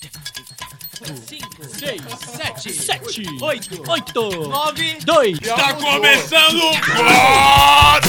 [0.00, 2.00] Cinco, seis,
[2.34, 5.38] sete, sete, oito, oito, nove, dois.
[5.40, 6.72] Tá começando o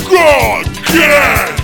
[0.08, 1.62] Podcast!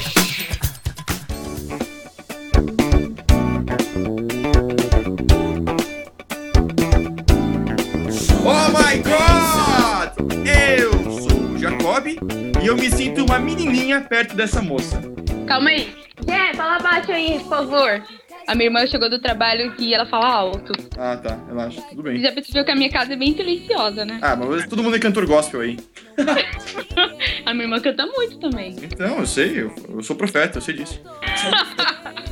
[8.43, 10.11] Oh my god!
[10.45, 10.91] Eu
[11.21, 15.01] sou o Jacob e eu me sinto uma menininha perto dessa moça.
[15.47, 15.95] Calma aí.
[16.27, 18.03] É, fala baixo aí, por favor.
[18.47, 20.71] A minha irmã chegou do trabalho e ela fala alto.
[20.97, 22.21] Ah, tá, relaxa, tudo bem.
[22.21, 24.19] Já percebeu que a minha casa é bem silenciosa, né?
[24.21, 25.77] Ah, mas todo mundo é cantor gospel aí.
[27.45, 28.75] A minha irmã canta muito também.
[28.81, 31.01] Então, eu sei, eu, eu sou profeta, eu sei disso.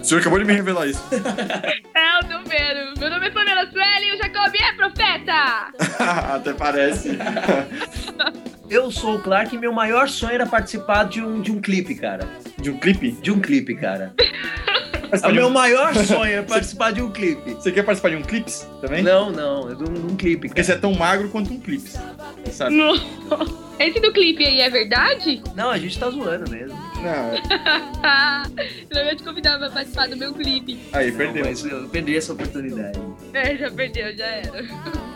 [0.01, 1.03] O senhor acabou de me revelar isso.
[1.95, 2.99] É, eu tô vendo.
[2.99, 5.71] Meu nome é Pamela Sueli e o Jacob é profeta!
[6.35, 7.17] Até parece.
[8.69, 11.95] Eu sou o Clark e meu maior sonho era participar de um, de um clipe,
[11.95, 12.27] cara.
[12.61, 13.11] De um clipe?
[13.11, 14.13] De um clipe, cara.
[15.11, 17.53] Mas O meu maior sonho é participar de um clipe.
[17.53, 19.03] Você quer participar de um clips também?
[19.03, 20.63] Não, não, é de um, um clipe, Porque cara.
[20.63, 21.97] você é tão magro quanto um clips.
[22.51, 22.75] Sabe?
[22.75, 22.95] Não.
[23.79, 25.41] Esse do clipe aí é verdade?
[25.55, 26.77] Não, a gente tá zoando mesmo.
[27.01, 27.31] Não,
[28.89, 30.79] Eu ia te convidar pra participar do meu clipe.
[30.93, 31.45] aí, Não, perdeu.
[31.45, 32.99] mas eu perdi essa oportunidade.
[33.33, 34.65] É, já perdeu, já era.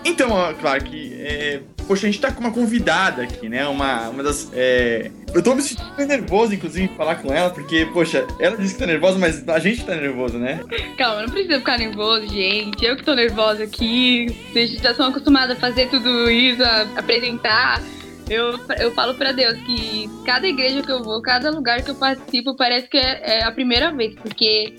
[0.06, 1.62] Então, ó, Clark, é...
[1.88, 3.68] poxa, a gente tá com uma convidada aqui, né?
[3.68, 4.50] Uma, uma das.
[4.54, 8.74] é, Eu tô me sentindo nervoso, inclusive, em falar com ela, porque, poxa, ela disse
[8.76, 10.60] que tá nervosa, mas a gente tá nervoso, né?
[10.98, 12.84] Calma, não precisa ficar nervoso, gente.
[12.86, 14.28] Eu que tô nervosa aqui.
[14.52, 17.82] Vocês já são acostumados a fazer tudo isso, a apresentar.
[18.30, 21.96] Eu, eu falo pra Deus que cada igreja que eu vou, cada lugar que eu
[21.96, 24.76] participo, parece que é, é a primeira vez, porque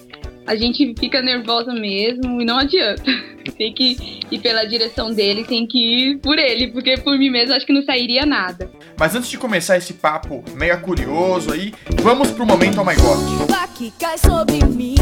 [0.46, 3.02] a gente fica nervosa mesmo e não adianta.
[3.56, 7.54] Tem que ir pela direção dele, tem que ir por ele, porque por mim mesmo
[7.54, 8.70] acho que não sairia nada.
[8.98, 13.48] Mas antes de começar esse papo mega curioso aí, vamos pro momento Oh My God.
[13.76, 14.94] que cai sobre mim.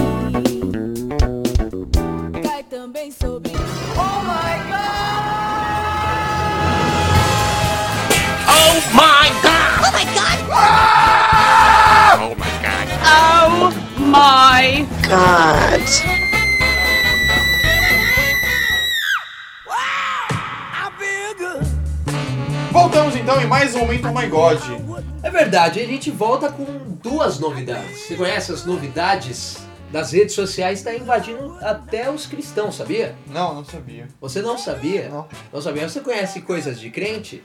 [2.43, 3.59] Cai também sobre mim.
[3.97, 5.28] Oh my
[8.71, 9.81] Oh my god!
[9.81, 10.39] Oh my god!
[12.21, 12.89] Oh my god!
[13.09, 14.87] Oh my
[22.71, 24.59] Voltamos então em mais um momento Oh My God.
[25.23, 26.67] É verdade, a gente volta com
[27.03, 28.01] duas novidades.
[28.03, 29.57] Você conhece as novidades
[29.91, 30.81] das redes sociais?
[30.81, 33.17] Está invadindo até os cristãos, sabia?
[33.29, 34.09] Não, não sabia.
[34.21, 35.09] Você não sabia?
[35.09, 35.27] Não.
[35.51, 35.89] Não sabia?
[35.89, 37.43] Você conhece coisas de crente?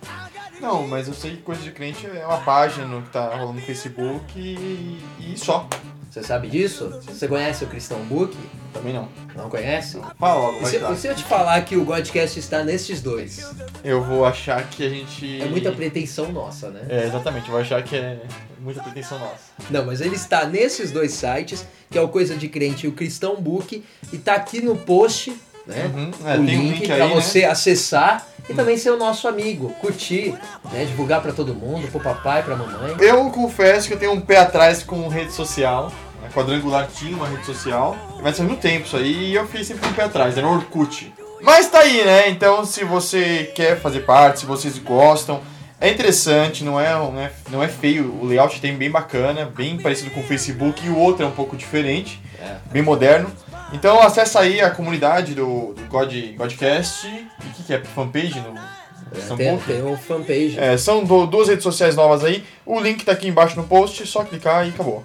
[0.62, 3.54] Não, mas eu sei que coisa de crente é uma página no- que tá rolando
[3.54, 5.68] no Facebook e, e só.
[6.10, 7.02] Você sabe disso?
[7.08, 8.38] Você conhece o Cristão Book?
[8.72, 9.10] Também não.
[9.36, 10.00] Não conhece?
[10.20, 13.44] Fala logo, E se, e se eu te falar que o Godcast está nesses dois?
[13.84, 15.42] Eu vou achar que a gente.
[15.42, 16.86] É muita pretensão nossa, né?
[16.88, 18.20] É, exatamente, eu vou achar que é
[18.60, 19.40] muita pretensão nossa.
[19.72, 22.94] Não, mas ele está nesses dois sites, que é o Coisa de Crente e o
[22.94, 25.92] Cristão Book, e tá aqui no post, né?
[25.96, 27.22] Uhum, é, o tem um link, link pra aí, né?
[27.22, 30.36] você acessar e também ser o nosso amigo, curtir,
[30.72, 30.86] né?
[30.86, 32.96] Divulgar pra todo mundo, pro papai, pra mamãe.
[33.00, 35.92] Eu confesso que eu tenho um pé atrás com rede social.
[36.26, 39.68] A Quadrangular tinha uma rede social, mas faz muito tempo isso aí e eu fiz
[39.68, 41.14] sempre com um pé atrás, era no Orkut.
[41.42, 42.30] Mas tá aí, né?
[42.30, 45.42] Então se você quer fazer parte, se vocês gostam,
[45.82, 49.78] é interessante, não é, não é, não é feio, o layout tem bem bacana, bem
[49.78, 52.56] parecido com o Facebook e o outro é um pouco diferente, É.
[52.72, 53.30] bem moderno.
[53.74, 57.08] Então acessa aí a comunidade do, do God, Godcast.
[57.08, 57.80] O que, que é?
[57.84, 60.58] Fanpage no É, tem, tem um fanpage.
[60.60, 62.44] é, são du- duas redes sociais novas aí.
[62.66, 65.04] O link tá aqui embaixo no post, só clicar e acabou.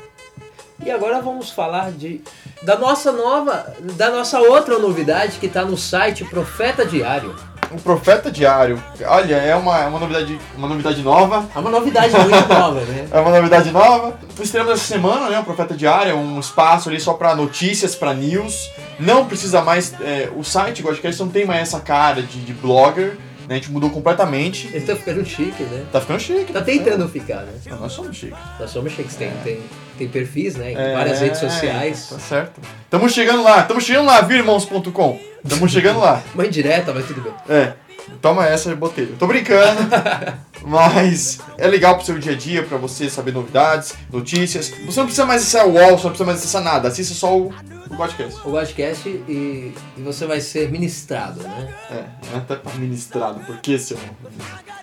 [0.84, 2.20] E agora vamos falar de
[2.62, 7.34] da nossa nova, da nossa outra novidade que tá no site Profeta Diário.
[7.70, 8.82] O Profeta Diário.
[9.06, 11.46] Olha, é uma, é uma, novidade, uma novidade nova.
[11.54, 13.08] É uma novidade muito nova, né?
[13.10, 14.18] É uma novidade nova.
[14.40, 15.38] Estreamos essa semana, né?
[15.38, 18.70] O Profeta Diário é um espaço ali só pra notícias, pra news.
[18.98, 19.92] Não precisa mais.
[20.00, 23.16] é, o site Godcast não tem mais essa cara de, de blogger.
[23.48, 24.68] A gente mudou completamente.
[24.72, 25.86] Ele tá ficando chique, né?
[25.90, 26.52] Tá ficando chique.
[26.52, 27.52] Tá tentando ficar, né?
[27.66, 28.38] Não, nós somos chiques.
[28.60, 29.60] Nós somos chiques, tem, tem,
[29.96, 30.72] tem perfis, né?
[30.72, 32.08] Em É, várias redes sociais.
[32.10, 32.60] Tá certo.
[32.90, 33.62] Tamo chegando lá.
[33.62, 35.20] Tamo chegando lá, viu, irmãos.com.
[35.48, 36.22] Tamo chegando lá.
[36.34, 37.32] Uma indireta, mas tudo bem.
[37.48, 37.72] É,
[38.20, 39.16] toma essa, botelho.
[39.18, 39.80] Tô brincando,
[40.62, 44.70] mas é legal pro seu dia a dia, pra você saber novidades, notícias.
[44.86, 46.88] Você não precisa mais acessar o UOL, você não precisa mais acessar nada.
[46.88, 47.48] Assista só o,
[47.90, 48.38] o podcast.
[48.40, 51.68] O podcast e, e você vai ser ministrado, né?
[51.90, 53.96] É, até pra ministrado, porque seu,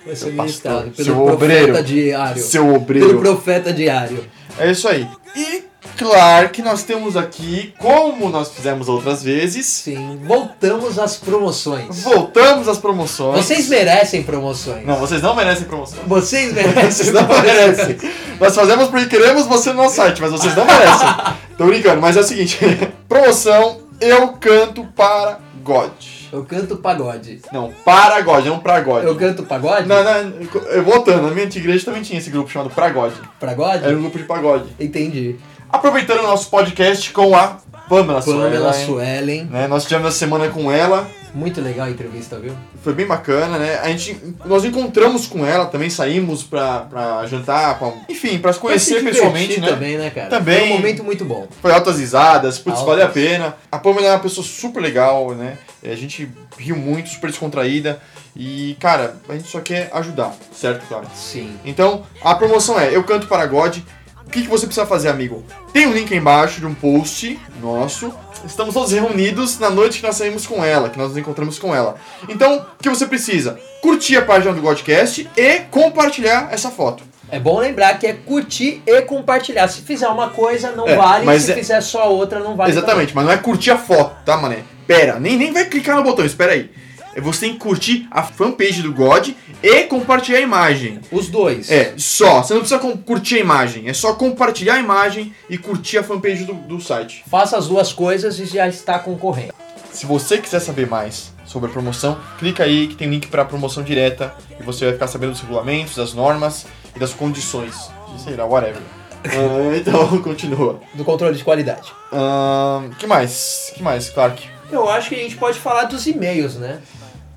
[0.05, 2.41] Vai ser Seu ministrado pastor, pelo seu profeta obreiro, diário.
[2.43, 3.19] seu Pelo obreiro.
[3.19, 4.23] profeta diário.
[4.57, 5.07] É isso aí.
[5.35, 5.63] E
[5.97, 12.03] claro que nós temos aqui, como nós fizemos outras vezes, Sim, voltamos às promoções.
[12.03, 13.45] voltamos às promoções.
[13.45, 14.85] Vocês merecem promoções.
[14.85, 15.99] Não, vocês não merecem promoção.
[16.05, 17.97] Vocês merecem Vocês não merecem.
[18.39, 21.07] Nós fazemos porque queremos você no nosso site, mas vocês não merecem.
[21.57, 22.59] Tô brincando, mas é o seguinte:
[23.07, 25.91] promoção Eu canto para God.
[26.31, 27.39] Eu canto pagode.
[27.51, 29.05] Não, para God, não pra God.
[29.05, 29.87] Eu canto pagode?
[29.87, 33.15] Não, não, voltando, na minha antiga igreja também tinha esse grupo chamado Pragode.
[33.39, 33.85] Pagode?
[33.85, 34.65] Era um grupo de pagode.
[34.77, 35.37] Entendi.
[35.71, 37.57] Aproveitando o nosso podcast com a
[37.89, 39.45] Pamela, Pamela Suelen, Suelen.
[39.45, 39.67] né?
[39.67, 42.53] Nós tivemos a semana com ela, Muito legal a entrevista, viu?
[42.83, 43.79] foi bem bacana, né?
[43.79, 48.59] A gente, nós encontramos com ela, também saímos pra, pra jantar, pra, enfim, pra se
[48.59, 49.67] conhecer se pessoalmente, né?
[49.67, 50.29] também, né, cara?
[50.29, 50.59] Também.
[50.59, 51.47] Foi um momento muito bom.
[51.61, 52.87] Foi altas risadas, putz, Altas.
[52.87, 53.55] valeu a pena.
[53.71, 55.57] A Pamela é uma pessoa super legal, né?
[55.83, 56.27] A gente
[56.57, 57.99] riu muito, super descontraída.
[58.35, 61.05] E, cara, a gente só quer ajudar, certo, claro?
[61.15, 61.55] Sim.
[61.63, 63.77] Então, a promoção é Eu Canto para God.
[64.25, 65.43] O que, que você precisa fazer, amigo?
[65.71, 68.13] Tem um link aí embaixo de um post nosso.
[68.45, 71.73] Estamos todos reunidos na noite que nós saímos com ela, que nós nos encontramos com
[71.73, 71.95] ela.
[72.27, 73.59] Então, o que você precisa?
[73.81, 77.03] Curtir a página do Godcast e compartilhar essa foto.
[77.31, 79.67] É bom lembrar que é curtir e compartilhar.
[79.67, 81.39] Se fizer uma coisa, não É, vale.
[81.39, 82.71] Se é- fizer só outra, não vale.
[82.71, 84.59] Exatamente, mas não é curtir a foto, tá, mané?
[84.85, 86.69] Pera, nem, nem vai clicar no botão, espera aí.
[87.15, 89.29] É você tem que curtir a fanpage do God
[89.63, 90.99] e compartilhar a imagem.
[91.09, 91.71] Os dois.
[91.71, 92.43] É, só.
[92.43, 93.87] Você não precisa curtir a imagem.
[93.87, 97.23] É só compartilhar a imagem e curtir a fanpage do, do site.
[97.27, 99.53] Faça as duas coisas e já está concorrendo.
[99.93, 103.81] Se você quiser saber mais sobre a promoção, clica aí que tem link para promoção
[103.81, 107.89] direta e você vai ficar sabendo dos regulamentos, das normas e das condições.
[108.13, 108.81] De, sei lá, whatever.
[109.23, 110.81] Ah, então, continua.
[110.93, 111.93] Do controle de qualidade.
[112.11, 113.71] Ahn, que mais?
[113.73, 114.45] que mais, Clark?
[114.69, 116.81] Eu acho que a gente pode falar dos e-mails, né?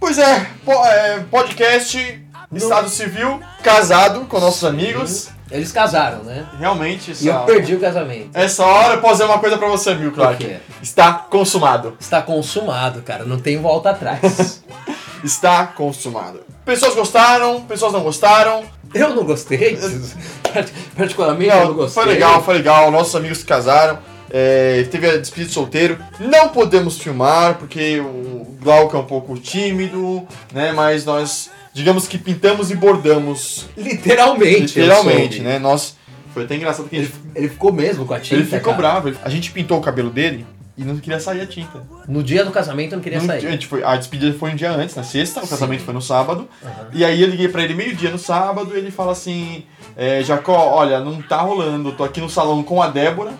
[0.00, 2.23] Pois é, po- é, podcast,
[2.53, 5.29] Estado Civil, casado com nossos amigos.
[5.50, 6.47] Eles casaram, né?
[6.59, 8.29] Realmente, E eu essa, perdi o casamento.
[8.35, 10.45] essa hora eu posso dizer uma coisa pra você, viu, O Clark?
[10.45, 10.59] quê?
[10.83, 11.97] Está consumado.
[11.99, 13.25] Está consumado, cara.
[13.25, 14.62] Não tem volta atrás.
[15.25, 16.43] Está consumado.
[16.65, 18.62] Pessoas gostaram, pessoas não gostaram.
[18.95, 19.77] eu não gostei.
[20.97, 22.03] Particularmente, eu não gostei.
[22.05, 22.91] foi legal, foi legal.
[22.91, 23.99] Nossos amigos se casaram.
[24.30, 25.98] É, teve a despedida de solteiro.
[26.20, 30.72] Não podemos filmar, porque o Glauco é um pouco tímido, né?
[30.72, 33.66] Mas nós, digamos que pintamos e bordamos.
[33.76, 34.78] Literalmente.
[34.78, 35.58] Literalmente, né?
[35.58, 35.96] Nós.
[36.34, 38.34] Foi até engraçado que a Ele, gente ele ficou mesmo com a tinta.
[38.36, 38.76] Ele ficou cara.
[39.00, 39.12] bravo.
[39.25, 40.44] A gente pintou o cabelo dele
[40.76, 41.82] e não queria sair a tinta.
[42.06, 43.40] No dia do casamento eu não queria No sair.
[43.56, 46.46] dia- a, despedida foi um dia antes, na sexta, o casamento foi no sábado.
[46.92, 49.64] E aí eu liguei pra ele meio-dia no sábado e ele fala assim:
[49.96, 53.32] é, Jacó, olha, não tá rolando, tô aqui no salão com a Débora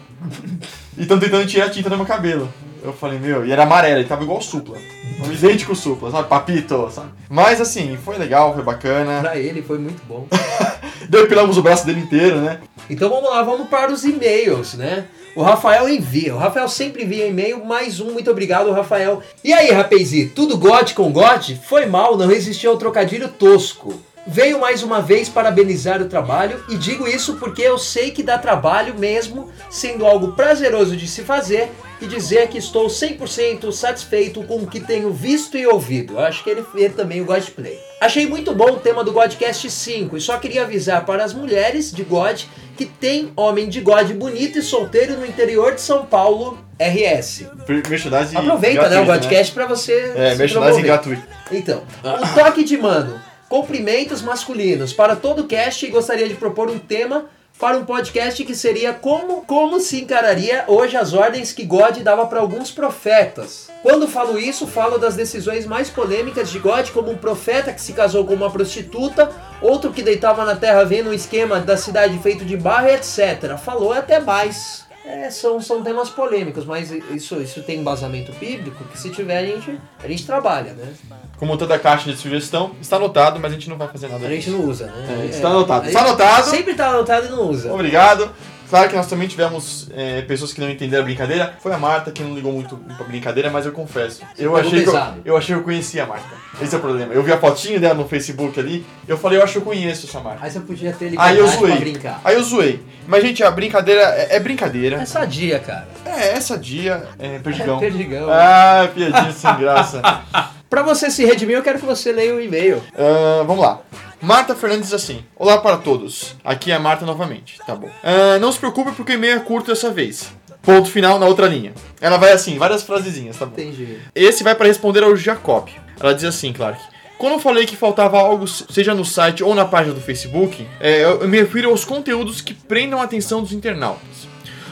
[0.97, 2.53] e estão tentando tirar a tinta do meu cabelo.
[2.82, 4.79] Eu falei, meu, e era amarelo, ele tava igual o Supla.
[5.26, 6.29] Um idêntico Supla, sabe?
[6.29, 7.09] Papito, sabe?
[7.29, 9.20] Mas assim, foi legal, foi bacana.
[9.20, 10.26] Pra ele foi muito bom.
[11.09, 12.61] Depilamos o braço dele inteiro, né?
[12.88, 15.06] Então vamos lá, vamos para os e-mails, né?
[15.35, 16.35] O Rafael envia.
[16.35, 17.64] O Rafael sempre envia e-mail.
[17.64, 19.23] Mais um, muito obrigado, Rafael.
[19.44, 21.53] E aí, rapazi, tudo God com God?
[21.64, 24.00] Foi mal, não resistiu ao trocadilho tosco.
[24.31, 28.37] Venho mais uma vez parabenizar o trabalho e digo isso porque eu sei que dá
[28.37, 34.57] trabalho mesmo, sendo algo prazeroso de se fazer e dizer que estou 100% satisfeito com
[34.57, 36.13] o que tenho visto e ouvido.
[36.13, 37.79] Eu acho que ele fez também o Godplay.
[38.03, 41.91] Achei muito bom o tema do Godcast 5 e só queria avisar para as mulheres
[41.91, 42.43] de God
[42.77, 47.47] que tem homem de God bonito e solteiro no interior de São Paulo, RS.
[47.89, 51.23] Merchandising Aproveita, né, o gratuito, Godcast para você É, merchandising gratuito.
[51.51, 53.28] Então, um toque de mano.
[53.49, 58.55] Cumprimentos masculinos para todo o cast gostaria de propor um tema para um podcast que
[58.55, 63.71] seria como, como se encararia hoje as ordens que God dava para alguns profetas.
[63.83, 67.95] Quando falo isso, falo das decisões mais polêmicas de God, como um profeta que se
[67.95, 69.31] casou com uma prostituta,
[69.62, 73.57] outro que deitava na terra vendo um esquema da cidade feito de barro, etc.
[73.57, 74.88] Falou até mais.
[75.11, 79.47] É, são, são temas polêmicos, mas isso, isso tem embasamento bíblico que se tiver a
[79.47, 80.93] gente, a gente trabalha, né?
[81.38, 84.29] Como toda caixa de sugestão, está anotado, mas a gente não vai fazer nada A
[84.29, 84.59] gente disso.
[84.59, 85.23] não usa, né?
[85.23, 85.87] É, está anotado.
[85.87, 86.50] Está anotado.
[86.50, 87.73] Sempre tá anotado e não usa.
[87.73, 88.31] Obrigado.
[88.69, 91.55] Claro que nós também tivemos é, pessoas que não entenderam a brincadeira.
[91.61, 94.21] Foi a Marta que não ligou muito pra brincadeira, mas eu confesso.
[94.37, 94.95] Eu achei, que eu,
[95.25, 96.27] eu achei que eu conhecia a Marta.
[96.61, 97.13] Esse é o problema.
[97.15, 100.07] Eu vi a fotinha dela no Facebook ali, eu falei, eu acho que eu conheço
[100.07, 100.45] essa Marta.
[100.45, 101.79] Aí você podia ter Aí eu zoei.
[101.79, 102.21] brincar.
[102.25, 102.83] Aí eu zoei.
[103.07, 104.97] Mas, gente, a brincadeira é, é brincadeira.
[104.97, 105.89] É sadia, cara.
[106.05, 107.77] É, essa dia é perdigão.
[107.77, 108.29] É perdigão.
[108.31, 110.03] Ah, piadinha sem graça.
[110.69, 112.83] Pra você se redimir, eu quero que você leia o e-mail.
[112.95, 113.81] Ah, vamos lá.
[114.21, 116.37] Marta Fernandes assim: Olá para todos.
[116.45, 117.59] Aqui é a Marta novamente.
[117.67, 117.89] Tá bom.
[118.03, 120.31] Ah, não se preocupe porque o e-mail é curto dessa vez.
[120.61, 121.73] Ponto final na outra linha.
[122.01, 123.53] Ela vai assim, várias frasezinhas, tá bom?
[123.53, 123.99] Entendi.
[124.15, 125.69] Esse vai para responder ao Jacob.
[125.99, 126.81] Ela diz assim, Clark.
[127.17, 131.05] Quando eu falei que faltava algo, seja no site ou na página do Facebook, é,
[131.05, 134.29] eu me refiro aos conteúdos que prendam a atenção dos internautas.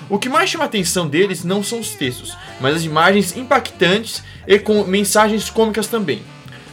[0.09, 4.23] O que mais chama a atenção deles não são os textos, mas as imagens impactantes
[4.47, 6.23] e com mensagens cômicas também.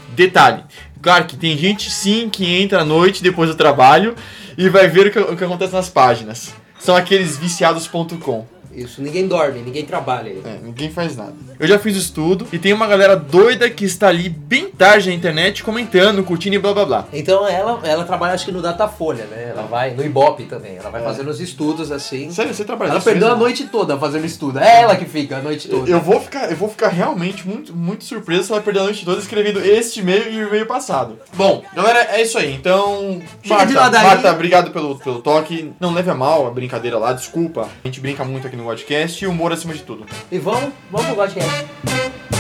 [0.10, 0.64] Detalhe,
[1.02, 4.16] claro que tem gente sim que entra à noite depois do trabalho
[4.56, 6.54] e vai ver o que, o que acontece nas páginas.
[6.80, 8.53] São aqueles viciados.com.
[8.76, 10.30] Isso, ninguém dorme, ninguém trabalha.
[10.30, 11.34] É, ninguém faz nada.
[11.60, 15.16] Eu já fiz estudo e tem uma galera doida que está ali bem tarde na
[15.16, 17.06] internet comentando, curtindo e blá blá blá.
[17.14, 19.50] Então ela, ela trabalha acho que no Datafolha, né?
[19.52, 21.04] Ela vai no Ibope também, ela vai É.
[21.06, 22.32] fazendo os estudos assim.
[22.32, 24.60] Sério, você trabalha Ela perdeu a noite toda fazendo estudo.
[24.60, 25.90] É ela que fica a noite toda.
[25.90, 29.06] Eu vou ficar, eu vou ficar realmente muito, muito surpreso se ela perder a noite
[29.06, 31.18] toda escrevendo este e-mail e o e-mail passado.
[31.36, 32.54] Bom, galera, é isso aí.
[32.54, 34.02] Então, Chega Marta.
[34.04, 35.72] Marta, obrigado pelo, pelo toque.
[35.80, 37.70] Não leve a mal a brincadeira lá, desculpa.
[37.84, 40.06] A gente brinca muito aqui no podcast e humor acima de tudo.
[40.32, 42.33] E vamos, vamos pro podcast.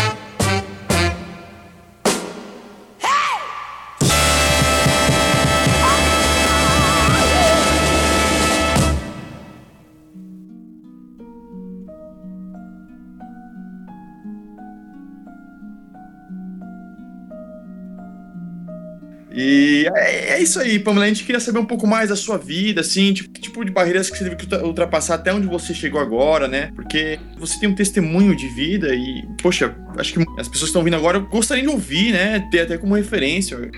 [19.35, 21.05] E é, é isso aí, Pamela.
[21.05, 23.71] A gente queria saber um pouco mais da sua vida, assim, tipo, que tipo de
[23.71, 26.71] barreiras que você teve que ultra- ultrapassar até onde você chegou agora, né?
[26.75, 30.81] Porque você tem um testemunho de vida e, poxa, acho que as pessoas que estão
[30.81, 32.47] ouvindo agora gostariam de ouvir, né?
[32.51, 33.57] Ter até como referência.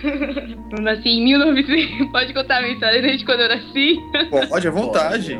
[0.75, 2.11] Eu nasci em 1900.
[2.11, 3.95] Pode contar a minha história desde quando eu nasci?
[4.49, 5.31] Pode, à vontade.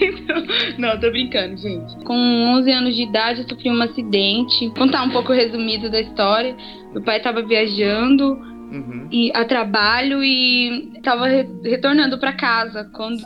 [0.00, 0.44] Então,
[0.78, 1.96] não, tô brincando, gente.
[2.04, 2.14] Com
[2.58, 4.66] 11 anos de idade, eu sofri um acidente.
[4.66, 6.54] Vou contar um pouco resumido da história.
[6.94, 8.38] Meu pai tava viajando
[8.72, 9.08] Uhum.
[9.12, 13.20] e, a trabalho e tava re- retornando pra casa quando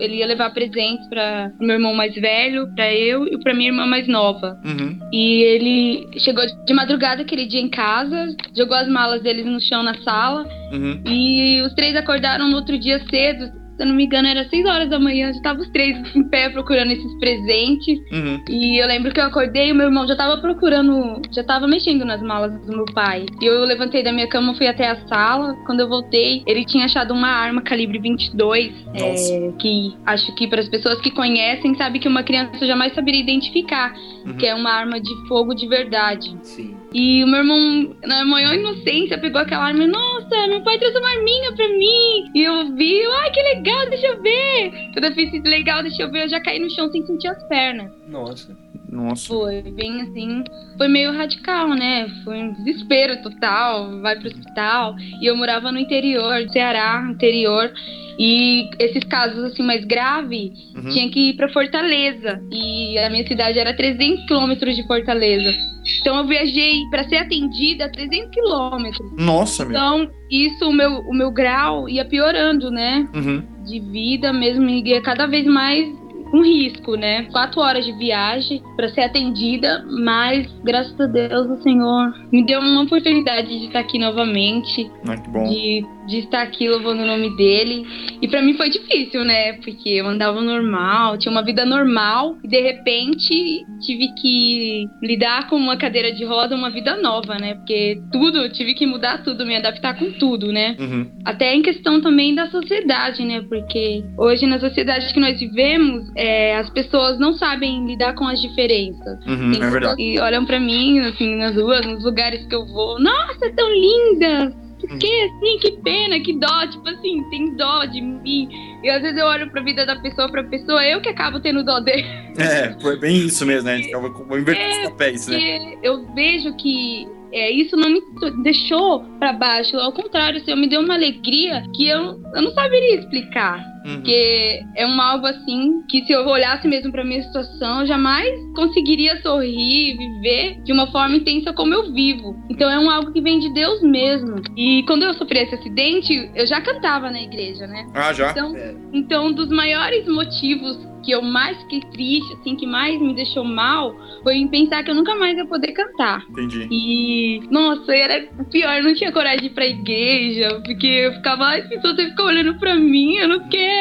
[0.00, 3.84] ele ia levar presentes para meu irmão mais velho, pra eu e pra minha irmã
[3.86, 4.58] mais nova.
[4.64, 4.98] Uhum.
[5.12, 9.82] E ele chegou de madrugada aquele dia em casa, jogou as malas deles no chão
[9.82, 11.02] na sala Uhum.
[11.06, 13.63] e os três acordaram no outro dia cedo.
[13.76, 15.32] Se eu não me engano, era 6 horas da manhã.
[15.32, 17.98] Já tava os três em pé procurando esses presentes.
[18.12, 18.40] Uhum.
[18.48, 21.66] E eu lembro que eu acordei e o meu irmão já tava procurando, já tava
[21.66, 23.26] mexendo nas malas do meu pai.
[23.40, 25.54] E eu levantei da minha cama, fui até a sala.
[25.66, 28.72] Quando eu voltei, ele tinha achado uma arma calibre 22.
[28.86, 29.34] Nossa.
[29.34, 33.20] é, que acho que para as pessoas que conhecem, sabe que uma criança jamais saberia
[33.20, 33.94] identificar.
[34.24, 34.36] Uhum.
[34.36, 36.36] Que é uma arma de fogo de verdade.
[36.42, 36.76] Sim.
[36.94, 40.96] E o meu irmão, na maior inocência, pegou aquela arma e, nossa, meu pai trouxe
[40.96, 42.30] uma arminha pra mim.
[42.32, 44.70] E eu vi, ai, que legal, deixa eu ver.
[44.92, 47.42] Quando eu fiz legal, deixa eu ver, eu já caí no chão sem sentir as
[47.48, 47.90] pernas.
[48.06, 48.56] Nossa.
[48.94, 49.26] Nossa.
[49.26, 50.44] Foi bem assim,
[50.78, 52.06] foi meio radical, né?
[52.24, 54.94] Foi um desespero total, vai pro hospital.
[55.20, 57.72] E eu morava no interior, Ceará, interior.
[58.16, 60.88] E esses casos assim mais graves, Uhum.
[60.90, 62.40] tinha que ir pra Fortaleza.
[62.52, 65.52] E a minha cidade era 300 quilômetros de Fortaleza.
[66.00, 69.12] Então eu viajei pra ser atendida a 300 quilômetros.
[69.18, 69.72] Nossa, meu.
[69.76, 73.08] Então, isso, o meu, o meu grau ia piorando, né?
[73.14, 73.42] Uhum.
[73.64, 75.88] de vida mesmo e cada vez mais
[76.34, 77.24] um risco, né?
[77.30, 82.60] Quatro horas de viagem para ser atendida, mas graças a Deus o Senhor me deu
[82.60, 85.44] uma oportunidade de estar aqui novamente, Ah, que bom.
[85.44, 87.86] de, de estar aqui louvando o nome dele.
[88.20, 89.54] E para mim foi difícil, né?
[89.54, 95.56] Porque eu andava normal, tinha uma vida normal e de repente tive que lidar com
[95.56, 97.54] uma cadeira de roda, uma vida nova, né?
[97.54, 100.76] Porque tudo, eu tive que mudar tudo, me adaptar com tudo, né?
[100.78, 101.10] Uhum.
[101.24, 103.42] Até em questão também da sociedade, né?
[103.48, 108.40] Porque hoje na sociedade que nós vivemos, é, as pessoas não sabem lidar com as
[108.40, 109.18] diferenças.
[109.26, 109.52] Uhum.
[109.52, 109.96] É verdade.
[109.96, 112.98] que olham pra mim, assim, nas ruas, nos lugares que eu vou.
[113.00, 114.63] Nossa, tão linda!
[114.98, 115.58] Que assim?
[115.60, 116.66] Que pena, que dó.
[116.68, 118.48] Tipo assim, tem dó de mim.
[118.82, 121.64] E às vezes eu olho pra vida da pessoa, pra pessoa, eu que acabo tendo
[121.64, 122.04] dó dele.
[122.38, 123.74] É, foi bem isso mesmo, né?
[123.74, 125.74] A gente ficava com- invertendo os papéis, né?
[125.82, 128.00] Eu vejo que é, isso não me
[128.42, 129.76] deixou pra baixo.
[129.76, 133.73] Ao contrário, assim, me deu uma alegria que eu, eu não saberia explicar.
[133.84, 133.96] Uhum.
[133.96, 138.30] Porque é um algo assim que se eu olhasse mesmo pra minha situação, eu jamais
[138.54, 142.34] conseguiria sorrir, viver de uma forma intensa como eu vivo.
[142.48, 144.36] Então é um algo que vem de Deus mesmo.
[144.56, 147.86] E quando eu sofri esse acidente, eu já cantava na igreja, né?
[147.94, 148.30] Ah, já?
[148.30, 148.74] Então, É.
[148.92, 153.44] então, um dos maiores motivos que eu mais fiquei triste, assim, que mais me deixou
[153.44, 156.24] mal, foi em pensar que eu nunca mais ia poder cantar.
[156.30, 156.66] Entendi.
[156.70, 161.12] E, nossa, era o pior, eu não tinha coragem de ir pra igreja, porque eu
[161.12, 163.73] ficava, ai, as pessoas ficar olhando pra mim, eu não quero.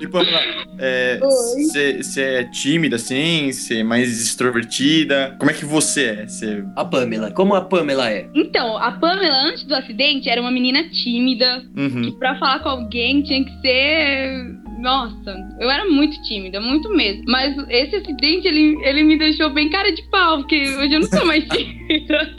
[0.00, 0.40] E Pamela,
[0.78, 1.62] é, Oi.
[2.02, 3.50] você é tímida assim?
[3.52, 5.34] Você é mais extrovertida?
[5.38, 6.26] Como é que você é?
[6.28, 6.64] Você...
[6.74, 8.28] A Pamela, como a Pamela é?
[8.34, 12.02] Então, a Pamela, antes do acidente, era uma menina tímida, Uhum.
[12.02, 14.56] que pra falar com alguém tinha que ser.
[14.78, 17.24] Nossa, eu era muito tímida, muito mesmo.
[17.26, 21.08] Mas esse acidente, ele, ele me deixou bem cara de pau, porque hoje eu não
[21.08, 22.36] sou mais tímida.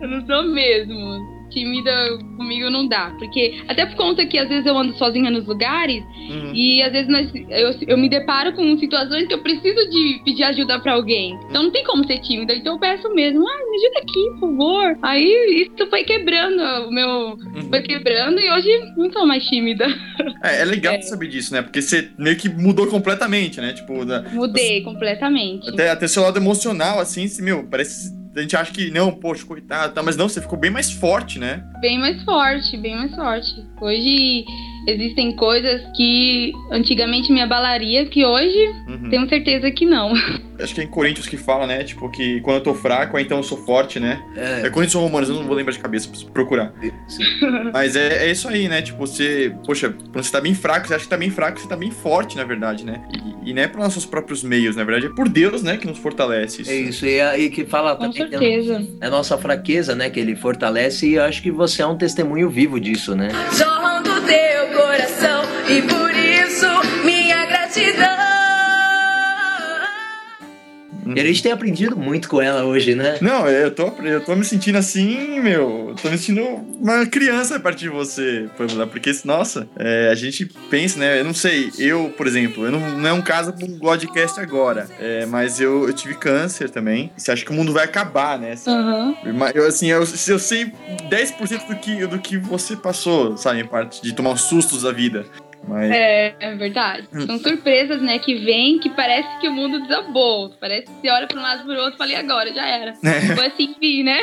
[0.00, 1.31] eu não sou mesmo.
[1.52, 1.92] Tímida
[2.36, 3.14] comigo não dá.
[3.18, 6.52] Porque, até por conta que às vezes eu ando sozinha nos lugares Uhum.
[6.54, 10.44] e às vezes nós- eu, eu me deparo com situações que eu preciso de pedir
[10.44, 11.34] ajuda pra alguém.
[11.50, 12.54] Então não tem como ser tímida.
[12.54, 14.98] Então eu peço mesmo, ah, me ajuda aqui, por favor.
[15.02, 17.08] Aí isso foi quebrando o meu.
[17.08, 17.68] Uhum.
[17.68, 19.86] Foi quebrando e hoje não sou mais tímida.
[20.42, 21.02] É, é legal É.
[21.02, 21.62] saber disso, né?
[21.62, 23.72] Porque você meio que mudou completamente, né?
[23.72, 25.68] Tipo, da- Mudei completamente.
[25.68, 28.10] até, até seu lado emocional, assim, meu, parece.
[28.34, 31.38] A gente acha que, não, poxa, coitado, tá, mas não, você ficou bem mais forte,
[31.38, 31.62] né?
[31.80, 33.64] Bem mais forte, bem mais forte.
[33.80, 34.44] Hoje
[34.86, 38.58] existem coisas que antigamente me abalaria, que hoje
[38.88, 39.08] Uhum.
[39.10, 40.12] tenho certeza que não.
[40.60, 41.82] Acho que é em Coríntios que fala, né?
[41.82, 44.22] Tipo, que quando eu tô fraco, aí então eu sou forte, né?
[44.36, 46.72] É É, Coríntios ou Romanos, eu não vou lembrar de cabeça, preciso procurar.
[47.08, 47.22] sim.
[47.72, 48.80] Mas é, é isso aí, né?
[48.82, 51.66] Tipo, você, poxa, quando você tá bem fraco, você acha que tá bem fraco, você
[51.68, 53.02] tá bem forte, na verdade, né?
[53.44, 55.86] E, e não é pelos nossos próprios meios, na verdade, é por Deus, né, que
[55.86, 56.62] nos fortalece.
[56.62, 56.70] Isso.
[56.70, 58.86] É isso, e aí que fala Com também que certeza.
[59.00, 61.96] é a nossa fraqueza, né, que ele fortalece, e eu acho que você é um
[61.96, 63.30] testemunho vivo disso, né?
[63.56, 66.66] Jorram do teu coração e por isso
[67.04, 68.41] minha gratidão.
[71.16, 73.18] E a gente tem aprendido muito com ela hoje, né?
[73.20, 75.88] Não, eu tô, eu tô me sentindo assim, meu.
[75.90, 76.42] eu Tô me sentindo
[76.80, 78.86] uma criança a partir de você, Pamela.
[78.86, 81.20] Porque, nossa, é, a gente pensa, né?
[81.20, 84.38] Eu não sei, eu, por exemplo, eu não, não é um caso com o podcast
[84.40, 84.86] agora.
[85.00, 87.10] é, mas eu, eu tive câncer também.
[87.16, 88.54] Você acha que o mundo vai acabar, né?
[88.66, 89.14] Aham.
[89.34, 90.72] Mas eu, assim, eu, eu sei
[91.10, 93.60] 10% do que, do que você passou, sabe?
[93.60, 95.24] Em parte de tomar os sustos da vida.
[95.66, 95.90] Mas.
[95.90, 97.06] É, é verdade.
[97.14, 97.26] Hum.
[97.26, 100.50] São surpresas, né, que vem que parece que o mundo desabou.
[100.60, 102.52] Parece que você olha pra um lado pro outro e fala, e agora?
[102.52, 102.94] Já era.
[103.04, 103.20] É.
[103.36, 104.18] Foi assim que vi, né?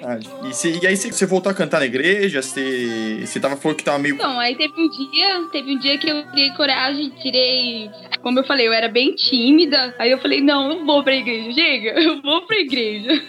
[0.00, 0.28] verdade.
[0.48, 2.42] E, se- e aí você, voltou a cantar na igreja?
[2.42, 4.14] Você, você tava falando que tava meio.
[4.14, 7.90] Então, aí teve um dia, teve um dia que eu criei coragem, tirei.
[8.22, 9.94] Como eu falei, eu era bem tímida.
[9.98, 13.22] Aí eu falei, não, eu vou pra igreja, chega, eu vou pra igreja.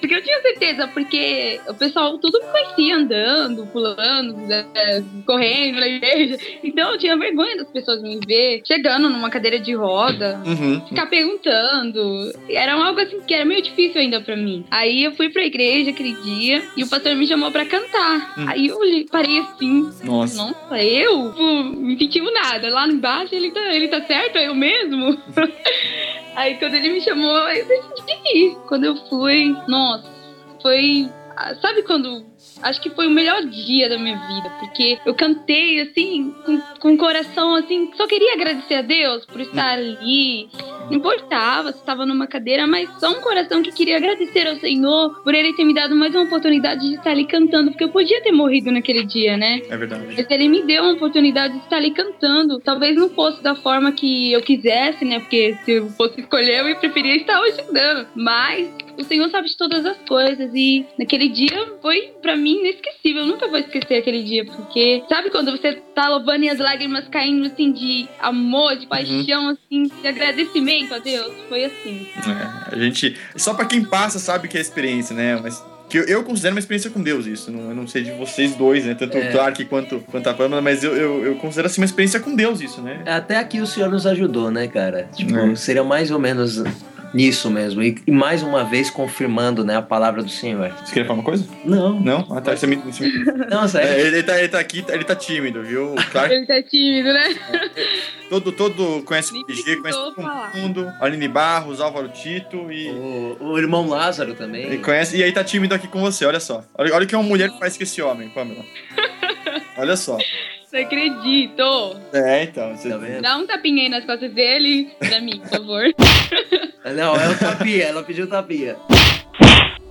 [0.00, 5.88] Porque eu tinha certeza, porque o pessoal tudo me conhecia andando, pulando, é, correndo na
[5.88, 6.36] igreja.
[6.62, 10.40] Então eu tinha vergonha das pessoas me ver chegando numa cadeira de roda.
[10.46, 10.80] Uhum.
[10.86, 12.32] Ficar perguntando.
[12.48, 14.64] Era algo assim que era meio difícil ainda pra mim.
[14.70, 18.34] Aí eu fui pra igreja aquele dia e o pastor me chamou pra cantar.
[18.38, 18.44] Hum.
[18.48, 18.78] Aí eu
[19.10, 20.36] parei assim, Nossa.
[20.36, 21.30] nossa, eu?
[21.32, 22.68] Tipo, me sentindo nada.
[22.70, 25.16] Lá embaixo ele tá, ele tá certo, é eu mesmo?
[26.34, 28.56] Aí quando ele me chamou, eu decidi ir.
[28.66, 30.08] Quando eu fui, nossa,
[30.62, 31.08] foi.
[31.36, 32.24] ah, Sabe quando.
[32.62, 36.94] Acho que foi o melhor dia da minha vida, porque eu cantei assim, com, com
[36.94, 40.48] o coração assim, só queria agradecer a Deus por estar ali.
[40.90, 45.22] Não importava se estava numa cadeira, mas só um coração que queria agradecer ao Senhor
[45.22, 48.22] por ele ter me dado mais uma oportunidade de estar ali cantando, porque eu podia
[48.22, 49.62] ter morrido naquele dia, né?
[49.68, 50.06] É verdade.
[50.16, 52.60] Mas ele me deu uma oportunidade de estar ali cantando.
[52.60, 55.20] Talvez não fosse da forma que eu quisesse, né?
[55.20, 58.08] Porque se eu fosse escolher, eu preferia estar hoje andando.
[58.14, 60.50] Mas o Senhor sabe de todas as coisas.
[60.54, 63.22] E naquele dia foi, pra mim, inesquecível.
[63.22, 64.44] Eu nunca vou esquecer aquele dia.
[64.44, 69.48] Porque sabe quando você tá louvando e as lágrimas caindo, assim, de amor, de paixão,
[69.48, 71.32] assim, de agradecimento a Deus?
[71.48, 72.06] Foi assim.
[72.16, 73.16] É, a gente.
[73.36, 75.38] Só pra quem passa sabe que é experiência, né?
[75.42, 75.62] Mas.
[75.90, 77.50] Que eu, eu considero uma experiência com Deus, isso.
[77.50, 78.94] Não, eu não sei de vocês dois, né?
[78.94, 79.28] Tanto É.
[79.28, 82.34] o Clark quanto, quanto a Pamela, mas eu, eu, eu considero assim uma experiência com
[82.34, 83.02] Deus, isso, né?
[83.04, 85.10] Até aqui o senhor nos ajudou, né, cara?
[85.14, 85.54] Tipo, É.
[85.54, 86.62] seria mais ou menos
[87.14, 87.82] nisso mesmo.
[87.82, 90.70] E, e mais uma vez confirmando, né, a palavra do Senhor.
[90.84, 91.46] Você queria falar uma coisa?
[91.64, 92.26] Não, Não?
[92.30, 92.56] Ah, tá.
[92.56, 93.90] Você me, você me- não, É, sério.
[94.00, 95.92] ele, ele tá, ele tá aqui, ele tá tímido, viu?
[95.94, 97.34] O Clark, Ele tá tímido, né?
[98.30, 100.16] todo, todo conhece o PG, conhece todo
[100.54, 100.92] mundo.
[101.00, 102.88] Aline Barros, Álvaro Tito e.
[102.90, 104.72] O, o irmão Lázaro também.
[104.72, 106.64] E, conhece, e aí tá tímido aqui com você, olha só.
[106.76, 108.64] Olha, olha o que uma mulher faz com esse homem, Pamela.
[109.76, 110.16] Olha só.
[110.72, 112.00] Não acredito.
[112.12, 112.74] É, então.
[112.74, 113.22] Você, Tá vendo?
[113.22, 115.82] Dá um tapinha aí nas costas dele pra mim, por favor.
[116.96, 118.76] Não, é o tapinha, ela pediu tapinha.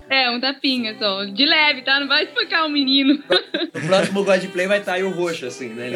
[0.10, 1.24] É, um tapinha só.
[1.24, 2.00] De leve, tá?
[2.00, 3.13] Não vai espancar o menino.
[3.74, 5.94] No próximo God Play vai estar aí o roxo, assim, né?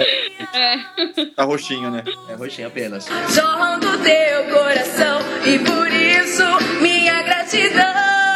[0.54, 0.78] É.
[1.36, 2.02] tá roxinho, né?
[2.30, 3.08] É roxinho apenas.
[3.34, 6.44] Jorram do teu coração e por isso
[6.82, 8.35] minha gratidão.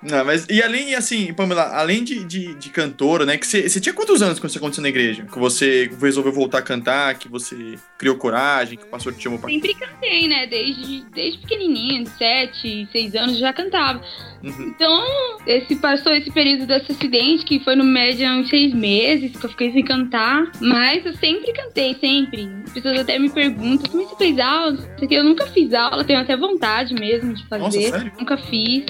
[0.00, 3.36] Não, mas e além, assim, Pamela, além de, de, de cantora, né?
[3.36, 5.24] Que você você tinha quantos anos quando isso aconteceu na igreja?
[5.24, 9.40] Que você resolveu voltar a cantar, que você criou coragem, que o pastor te chamou
[9.40, 9.50] pra.
[9.50, 10.46] Sempre cantei, né?
[10.46, 14.00] Desde, desde pequenininha, de 7, 6 anos, já cantava.
[14.42, 14.72] Uhum.
[14.74, 15.04] Então,
[15.46, 19.50] esse passou esse período desse acidente, que foi no média uns seis meses, que eu
[19.50, 20.52] fiquei sem cantar.
[20.60, 22.48] Mas eu sempre cantei, sempre.
[22.64, 24.78] As pessoas até me perguntam, como você fez aula?
[25.02, 27.64] Aqui eu nunca fiz aula, tenho até vontade mesmo de fazer.
[27.64, 28.12] Nossa, sério?
[28.16, 28.84] Nunca fiz.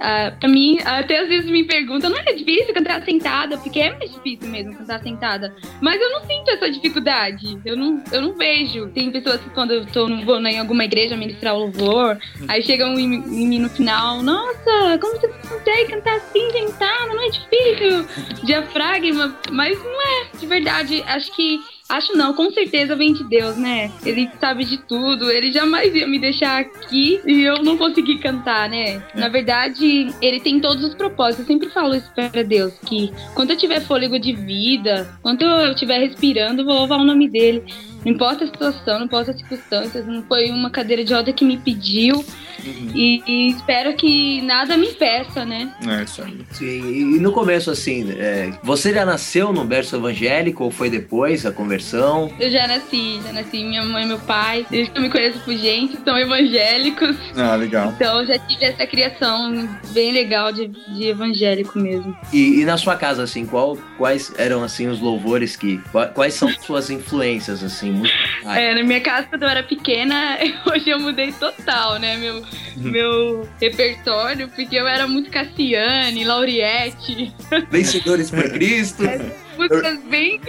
[0.00, 3.58] Ah, pra mim, até às vezes me perguntam, não é difícil cantar sentada?
[3.58, 5.54] Porque é mais difícil mesmo cantar sentada.
[5.80, 7.60] Mas eu não sinto essa dificuldade.
[7.64, 8.88] Eu não, eu não vejo.
[8.88, 12.98] Tem pessoas que quando eu tô, vou em alguma igreja ministrar o louvor, aí chegam
[12.98, 17.14] em, em mim no final, nossa, como você consegue cantar assim sentada?
[17.14, 18.06] Não é difícil.
[18.42, 21.04] Diafragma, mas não é, de verdade.
[21.06, 21.60] Acho que.
[21.90, 23.90] Acho não, com certeza vem de Deus, né?
[24.06, 28.68] Ele sabe de tudo, ele jamais ia me deixar aqui e eu não conseguir cantar,
[28.68, 29.02] né?
[29.14, 31.40] Na verdade, ele tem todos os propósitos.
[31.40, 35.72] Eu sempre falo isso pra Deus, que quando eu tiver fôlego de vida, quando eu
[35.72, 37.64] estiver respirando, eu vou louvar o nome dele.
[38.04, 41.44] Não importa a situação, não importa as circunstâncias, não foi uma cadeira de roda que
[41.44, 42.24] me pediu.
[42.94, 45.72] E, e espero que nada me impeça, né?
[45.86, 46.38] É isso aí.
[46.52, 51.46] Sim, e no começo, assim, é, você já nasceu num berço evangélico ou foi depois
[51.46, 52.30] a conversão?
[52.38, 55.40] Eu já nasci, já nasci, minha mãe e meu pai, eles que eu me conheço
[55.40, 57.16] por gente, são evangélicos.
[57.36, 57.92] Ah, legal.
[57.96, 62.14] Então eu já tive essa criação bem legal de, de evangélico mesmo.
[62.32, 65.78] E, e na sua casa, assim, qual, quais eram, assim, os louvores que...
[65.92, 67.89] qua- Quais são suas influências, assim?
[68.44, 70.38] É, na minha casa, quando eu era pequena,
[70.72, 72.16] hoje eu mudei total, né?
[72.16, 72.42] Meu,
[72.76, 77.32] meu repertório, porque eu era muito Cassiane, Lauriette,
[77.70, 79.02] Vencedores por Cristo.
[79.56, 80.40] músicas bem,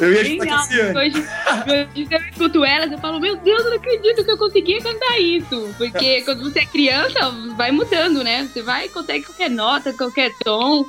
[0.00, 0.96] Eu ia bem altas.
[0.96, 1.24] Hoje,
[1.96, 5.18] hoje eu escuto elas, eu falo, meu Deus, eu não acredito que eu conseguia cantar
[5.20, 5.74] isso.
[5.78, 8.48] Porque quando você é criança, vai mudando, né?
[8.52, 10.84] Você vai consegue qualquer nota, qualquer tom.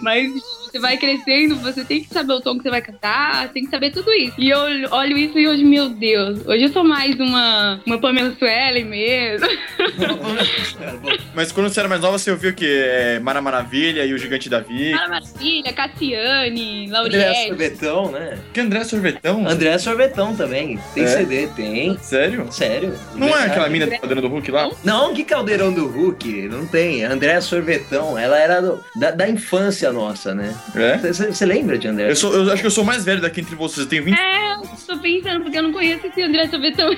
[0.00, 0.32] Mas
[0.74, 3.70] você vai crescendo, você tem que saber o tom que você vai cantar, tem que
[3.70, 4.34] saber tudo isso.
[4.38, 4.58] E eu
[4.90, 9.46] olho isso e hoje, meu Deus, hoje eu sou mais uma, uma Pamela Suelen mesmo.
[11.32, 12.82] Mas quando você era mais nova, você ouviu o quê?
[12.86, 14.90] É, Mara Maravilha e o Gigante Davi.
[14.92, 17.48] Mara Maravilha, Cassiane, André Lauriette.
[17.48, 18.38] Sorvetão, né?
[18.52, 19.48] Que André Sorvetão?
[19.48, 20.78] André Sorvetão também.
[20.92, 21.06] Tem É?
[21.06, 21.96] CD, tem.
[21.98, 22.48] Sério?
[22.52, 22.94] Sério.
[23.14, 24.70] Não é aquela mina do Padrão do Hulk lá?
[24.82, 27.04] Não, que caldeirão do Hulk, não tem.
[27.04, 30.52] André Sorvetão, ela era do- da, da infância nossa, né?
[30.74, 30.98] É?
[31.12, 32.10] Você lembra de André?
[32.10, 33.78] Eu, sou, eu acho que eu sou mais velho daqui entre vocês.
[33.78, 34.18] Eu tenho 20.
[34.18, 36.90] É, eu tô pensando, porque eu não conheço esse André Sorvetão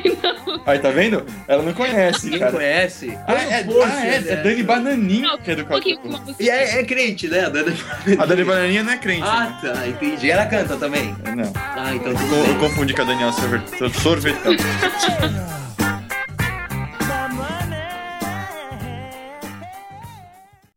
[0.46, 0.62] não.
[0.64, 1.24] Aí, tá vendo?
[1.46, 2.52] Ela não conhece, Ninguém cara.
[2.52, 3.18] conhece.
[3.26, 4.36] Ah, é, Poxa, ah, é, é?
[4.36, 7.44] Dani Bananinha que é do Um E é, é crente, né?
[7.46, 7.76] A Dani-
[8.18, 9.22] A Dani Bananinha não é crente.
[9.24, 10.30] Ah, tá, entendi.
[10.30, 11.14] Ela canta também.
[11.24, 11.34] né?
[11.36, 11.52] Não.
[11.54, 13.92] Ah, então Eu, eu confundi com a Daniela Sorvetão.
[13.92, 14.56] Sorvetão.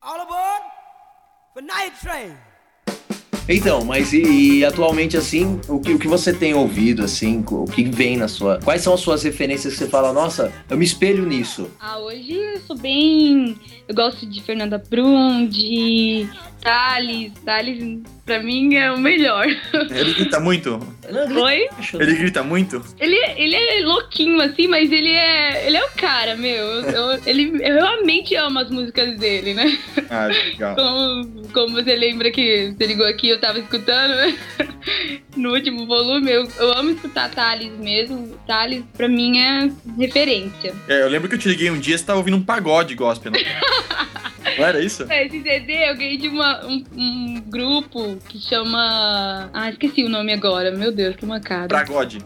[0.02, 0.64] All aboard
[1.54, 2.36] for Night Train.
[3.52, 7.66] Então, mas e, e atualmente, assim, o que, o que você tem ouvido, assim, o
[7.66, 8.60] que vem na sua.
[8.64, 11.68] Quais são as suas referências que você fala, nossa, eu me espelho nisso?
[11.80, 13.58] Ah, hoje eu sou bem.
[13.88, 16.30] Eu gosto de Fernanda Brum, de
[16.62, 17.34] Thales.
[17.44, 19.48] Thales, pra mim, é o melhor.
[19.90, 20.80] Ele grita muito?
[21.44, 21.68] Oi?
[22.00, 22.80] Ele grita muito?
[23.00, 25.66] Ele, ele é louquinho, assim, mas ele é.
[25.66, 26.54] Ele é o cara, meu.
[26.54, 29.76] Eu, eu- ele, eu realmente amo as músicas dele, né?
[30.12, 30.76] Ah, legal.
[30.76, 34.38] Como, como você lembra que você ligou aqui, eu tava escutando né?
[35.36, 36.30] no último volume.
[36.32, 38.38] Eu, eu amo escutar Thales mesmo.
[38.46, 40.76] Thales, pra mim, é referência.
[40.88, 42.94] É, eu lembro que eu te liguei um dia e você tava ouvindo um pagode
[42.94, 43.32] gospel.
[43.32, 43.40] Não,
[44.60, 45.04] não era isso?
[45.12, 49.50] Esse CD eu ganhei de uma, um, um grupo que chama.
[49.54, 50.72] Ah, esqueci o nome agora.
[50.72, 51.68] Meu Deus, que mancada.
[51.68, 52.20] Pagode.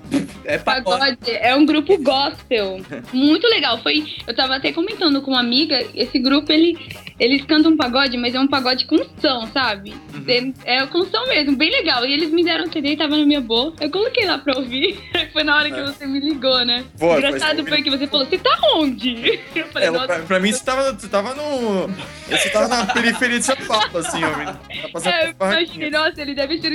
[0.46, 2.82] É Pagode é um grupo gospel.
[3.12, 3.82] Muito legal.
[3.82, 6.78] Foi, eu tava até comentando com uma amiga, esse grupo ele
[7.20, 9.94] eles cantam pagode, mas é um pagode com som, sabe?
[10.66, 12.06] É, é com som mesmo, bem legal.
[12.06, 13.78] E eles me deram um CD, tava na minha bolsa.
[13.82, 15.00] Eu coloquei lá pra ouvir.
[15.32, 16.84] Foi na hora que você me ligou, né?
[17.00, 19.40] Pô, Engraçado foi que você falou, você tá onde?
[19.56, 21.90] Eu falei, É, nossa, pra, pra mim você tava, você tava no.
[22.30, 24.54] Você tava na periferia de São Paulo, assim, ouvindo.
[24.54, 26.70] Tá passando é, eu achei, nossa, ele deve estar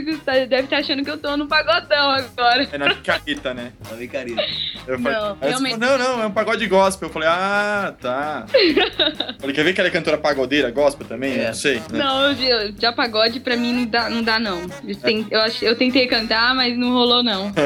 [0.46, 2.68] deve estar achando que eu tô no pagodão agora.
[2.70, 3.72] É na picareta, né?
[4.10, 4.38] Carinho.
[4.86, 5.78] Eu falei, Não, realmente.
[5.78, 7.08] falou, não, não, é um pagode gospel.
[7.08, 8.46] Eu falei, ah, tá.
[9.38, 11.38] falei, quer ver que ela é cantora pagodeira gospel também?
[11.38, 11.46] É.
[11.48, 11.76] Não sei.
[11.90, 11.98] né?
[11.98, 14.62] Não, eu- já pagode pra mim não dá, não, dá, não.
[14.86, 17.52] Eu, ten- eu, eu tentei cantar, mas não rolou, não.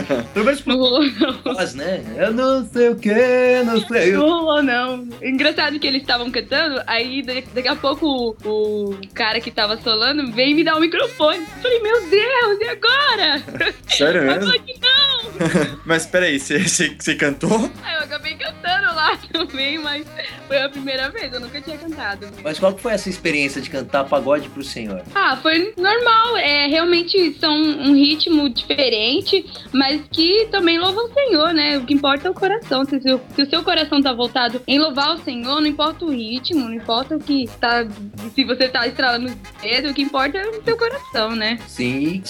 [0.66, 1.55] Não rolou, não.
[1.55, 2.03] voz, né?
[2.16, 4.12] Eu não sei o que, não sei.
[4.12, 5.07] Não rolou, não.
[5.23, 9.77] Engraçado que eles estavam cantando, aí da- daqui a pouco o, o cara que tava
[9.79, 11.39] solando veio me dar o microfone.
[11.39, 13.43] Eu falei, meu Deus, e agora?
[13.89, 14.65] Sério Falou mesmo?
[14.65, 15.12] que não.
[15.85, 17.71] Mas peraí, você, você, você cantou?
[17.83, 20.07] Aí eu acabei cantando lá também, mas
[20.47, 22.29] foi a primeira vez, eu nunca tinha cantado.
[22.43, 25.03] Mas qual foi essa experiência de cantar pagode pro senhor?
[25.15, 26.37] Ah, foi normal.
[26.37, 31.79] É, realmente são um ritmo diferente, mas que também louvam o Senhor, né?
[31.79, 32.85] O que importa é o coração.
[32.85, 36.05] Se, o seu- se o seu coração tá voltado em louvar o Senhor, não importa
[36.05, 37.87] o ritmo, não importa o que tá.
[38.35, 41.59] Se você tá estralando os dedos, o que importa é o seu coração, né?
[41.67, 42.23] Sim.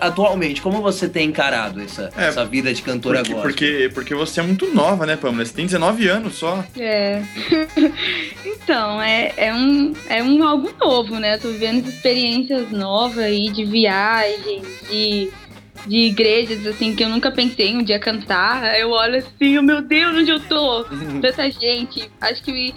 [0.00, 3.50] Atualmente, como você tem encarado essa, É, essa vida de cantora Porque, gospel?
[3.50, 5.44] porque, porque você é muito nova, né, Pamela?
[5.44, 6.34] Você tem 19 anos.
[6.34, 6.64] só.
[6.78, 7.22] É.
[8.44, 11.34] então, é, é, um, é um algo novo, né?
[11.34, 15.30] Eu tô vivendo experiências novas aí de viagem, de,
[15.86, 18.78] de igrejas, assim, que eu nunca pensei um dia cantar.
[18.78, 20.84] Eu olho assim, oh, meu Deus, onde eu tô?
[21.20, 22.10] Tanta gente.
[22.20, 22.74] Acho que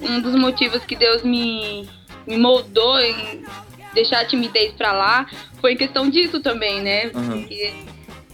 [0.00, 1.88] um dos motivos que Deus me,
[2.26, 3.44] me moldou em
[3.94, 5.26] deixar a timidez pra lá
[5.60, 7.10] foi em questão disso também, né?
[7.14, 7.42] Uhum.
[7.42, 7.72] Porque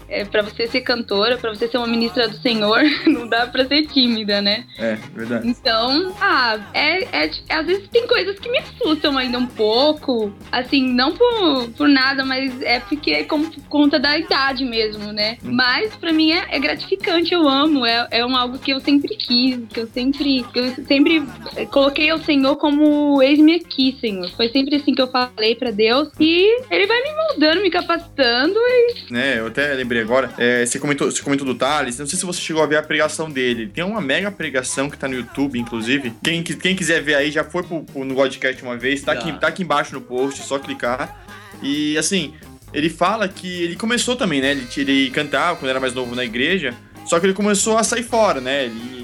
[0.09, 3.65] é, para você ser cantora, pra você ser uma ministra do Senhor, não dá pra
[3.65, 4.65] ser tímida, né?
[4.79, 5.49] É, verdade.
[5.49, 10.33] Então, ah, é, é, às vezes tem coisas que me assustam ainda um pouco.
[10.51, 15.39] Assim, não por, por nada, mas é porque é por conta da idade mesmo, né?
[15.43, 17.85] Mas pra mim é, é gratificante, eu amo.
[17.85, 21.23] É, é um algo que eu sempre quis, que eu sempre, que eu sempre
[21.57, 24.31] eh, coloquei o Senhor como eis-me aqui, Senhor.
[24.31, 26.09] Foi sempre assim que eu falei pra Deus.
[26.19, 30.79] E ele vai me moldando, me capacitando e né, eu até lembrei agora, é, você,
[30.79, 33.69] comentou, você comentou do Thales, não sei se você chegou a ver a pregação dele.
[33.69, 36.13] Tem uma mega pregação que tá no YouTube, inclusive.
[36.23, 39.33] Quem, quem quiser ver aí, já foi pro, pro- no Godcast uma vez, tá aqui,
[39.41, 41.25] tá aqui embaixo no post, é só clicar.
[41.63, 42.35] E assim,
[42.73, 44.53] ele fala que ele começou também, né?
[44.53, 46.75] Ele, ele cantava quando era mais novo na igreja,
[47.07, 48.65] só que ele começou a sair fora, né?
[48.67, 48.98] Ele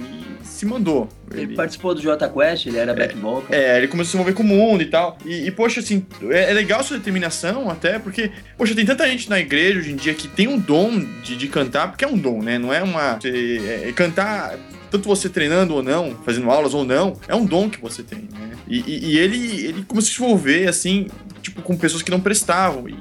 [0.55, 1.09] se mandou.
[1.33, 3.45] Ele participou do Jota Quest, ele era back vocal.
[3.51, 5.19] É, ele começou a se envolver com o mundo e tal.
[5.25, 9.29] E, e, poxa, assim, é, é legal sua determinação até, porque, poxa, tem tanta gente
[9.29, 12.17] na igreja hoje em dia que tem um dom de, de cantar, porque é um
[12.17, 12.59] dom, né?
[12.59, 13.19] Não é uma.
[13.25, 14.59] é- é cantar.
[14.91, 18.29] Tanto você treinando ou não, fazendo aulas ou não, é um dom que você tem,
[18.33, 18.51] né?
[18.69, 21.09] E, e- e ele, ele começou a se envolver, assim,
[21.43, 22.89] tipo, com pessoas que não prestavam.
[22.89, 22.95] E,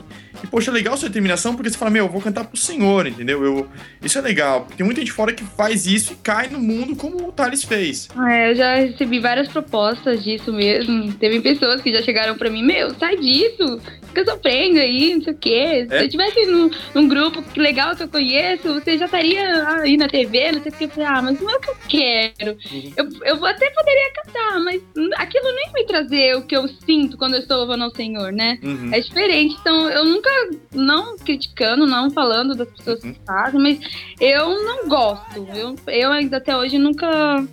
[0.44, 3.08] e, poxa, é legal sua determinação, porque você fala, meu, eu vou cantar pro Senhor,
[3.08, 3.44] entendeu?
[3.44, 3.68] Eu,
[4.04, 4.68] isso é legal.
[4.76, 8.08] Tem muita gente fora que faz isso e cai no mundo como o Thales fez.
[8.30, 11.14] É, eu já recebi várias propostas disso mesmo.
[11.14, 15.34] Teve pessoas que já chegaram pra mim, meu, sai disso, fica sofrendo aí, não sei
[15.34, 15.86] o quê.
[15.90, 16.04] Se É?
[16.04, 20.08] eu tivesse num, num grupo que legal que eu conheço, você já estaria aí na
[20.08, 20.84] TV, não sei o quê.
[20.86, 22.58] Eu falei, ah, mas não é o que eu quero.
[22.98, 24.82] Eu, eu até poderia cantar, mas
[25.18, 28.60] aquilo nem me trazer o que eu sinto quando eu estou louvando ao Senhor, né?
[28.64, 28.90] Uhum.
[28.94, 30.30] É diferente, então eu nunca,
[30.74, 33.80] não criticando, não falando das pessoas que fazem, mas
[34.20, 35.48] eu não gosto.
[35.56, 37.08] Eu, eu ainda até hoje nunca,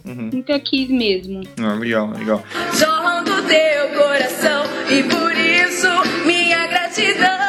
[0.05, 0.31] Uhum.
[0.33, 1.43] nunca quis mesmo.
[1.61, 2.43] Ah, legal, legal.
[2.75, 5.89] Jorram do teu coração e por isso
[6.27, 7.41] minha gratidão.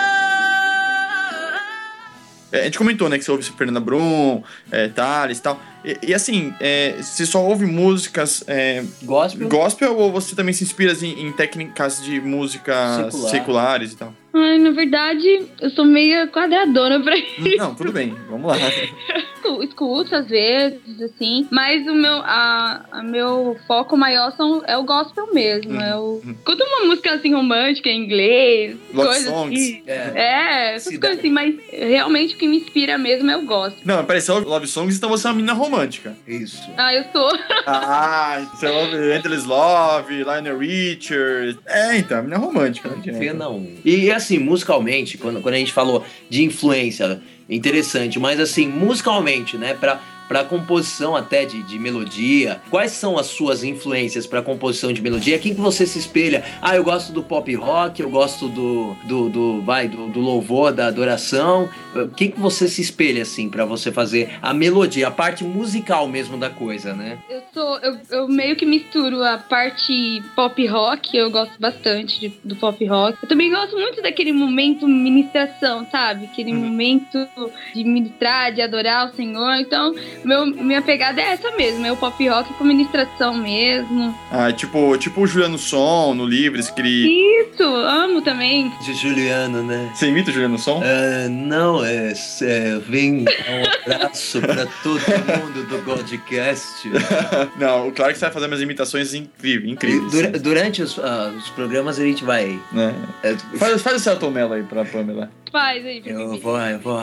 [2.53, 5.57] É, a gente comentou, né, que você ouve Fernanda Brum, é, Thales e tal.
[5.85, 9.47] E, e, assim, é, você só ouve músicas é, Gospel.
[9.47, 13.29] gospel ou você também se inspira em, em técnicas de música Secular.
[13.31, 14.13] seculares e tal?
[14.33, 17.57] Ai, na verdade, eu sou meio quadradona pra isso.
[17.57, 18.55] Não, tudo bem, vamos lá.
[19.41, 24.77] Escu- Escuto às vezes, assim, mas o meu, a, a meu foco maior são, é
[24.77, 25.71] o gospel mesmo.
[25.73, 26.31] Uhum, É o, uhum.
[26.37, 29.59] escuto uma música assim romântica em inglês, Love coisas songs.
[29.61, 29.83] assim.
[29.87, 30.11] É.
[30.15, 30.99] É, essas Cidade.
[30.99, 33.81] coisas assim, mas realmente o que me inspira mesmo é o gospel.
[33.83, 36.15] Não, ouve Love Songs, então você é uma menina romântica.
[36.27, 36.61] Isso.
[36.77, 37.31] Ah, eu sou.
[37.65, 41.59] Ah, você ouve Endless Love, Lionel Richard.
[41.65, 42.89] É, então, é menina romântica.
[42.89, 43.19] Não adianta.
[43.19, 43.67] Fia não.
[43.83, 49.73] E assim, musicalmente, quando, quando a gente falou de influência, interessante, mas assim, musicalmente, né,
[49.73, 55.01] pra, pra composição até de, de melodia, quais são as suas influências pra composição de
[55.01, 55.37] melodia?
[55.37, 56.41] Quem que você se espelha?
[56.61, 60.71] Ah, eu gosto do pop rock, eu gosto do, do, do vai, do, do louvor,
[60.71, 61.67] da adoração.
[62.15, 66.37] Quem que você se espelha, assim, pra você fazer a melodia, a parte musical mesmo
[66.37, 67.17] da coisa, né?
[67.29, 67.77] Eu sou.
[67.79, 72.85] Eu, eu meio que misturo a parte pop rock, eu gosto bastante de- do pop
[72.85, 73.17] rock.
[73.21, 76.25] Eu também gosto muito daquele momento ministração, sabe?
[76.25, 76.59] Aquele Uhum.
[76.69, 77.27] momento
[77.75, 79.55] de ministrar, de adorar o Senhor.
[79.55, 84.15] Então, meu, minha pegada é essa mesmo, é o pop rock com ministração mesmo.
[84.31, 87.07] Ah, tipo, tipo o Juliano Som, no Livres, que ele...
[87.51, 88.71] Isso, amo também.
[88.83, 89.89] De Juliano, né?
[89.93, 90.81] Você imita o Juliano Som?
[90.83, 96.89] Ah, não, é, é, vem um abraço pra todo mundo do Godcast.
[97.59, 100.11] Não, o Clark sabe fazer umas imitações incríveis, incríveis.
[100.11, 102.59] dura- durante os, ah, os programas a gente vai.
[102.71, 102.93] né?
[103.23, 105.29] é, Faz, faz o Celton Mello aí pra Pamela.
[105.51, 107.01] Faz aí, eu vou, eu vou.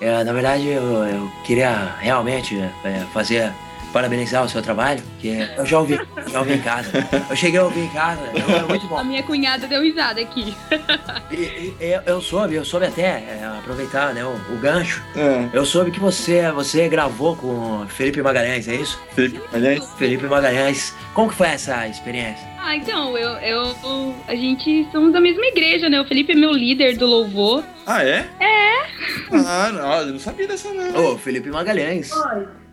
[0.00, 3.52] é, na verdade, eu, eu queria realmente é, fazer.
[3.92, 6.90] Parabenizar o seu trabalho, que eu já ouvi, já ouvi em casa.
[7.30, 8.98] Eu cheguei a ouvir em casa, é muito bom.
[8.98, 10.52] A minha cunhada deu risada aqui.
[11.30, 15.00] E, e- eu, eu soube, eu soube até é, aproveitar né, o, o gancho.
[15.14, 19.00] É, Eu soube que você, você gravou com Felipe Magalhães, é isso?
[19.14, 20.92] Felipe, aliás, Felipe Magalhães.
[21.14, 22.44] Como que foi essa experiência?
[22.66, 24.14] Ah, então, eu, eu.
[24.26, 26.00] A gente somos da mesma igreja, né?
[26.00, 27.62] O Felipe é meu líder do louvor.
[27.86, 28.26] Ah, é?
[28.40, 28.74] É.
[29.32, 31.12] Ah, não, eu não sabia dessa não.
[31.12, 32.10] Ô, Felipe Magalhães.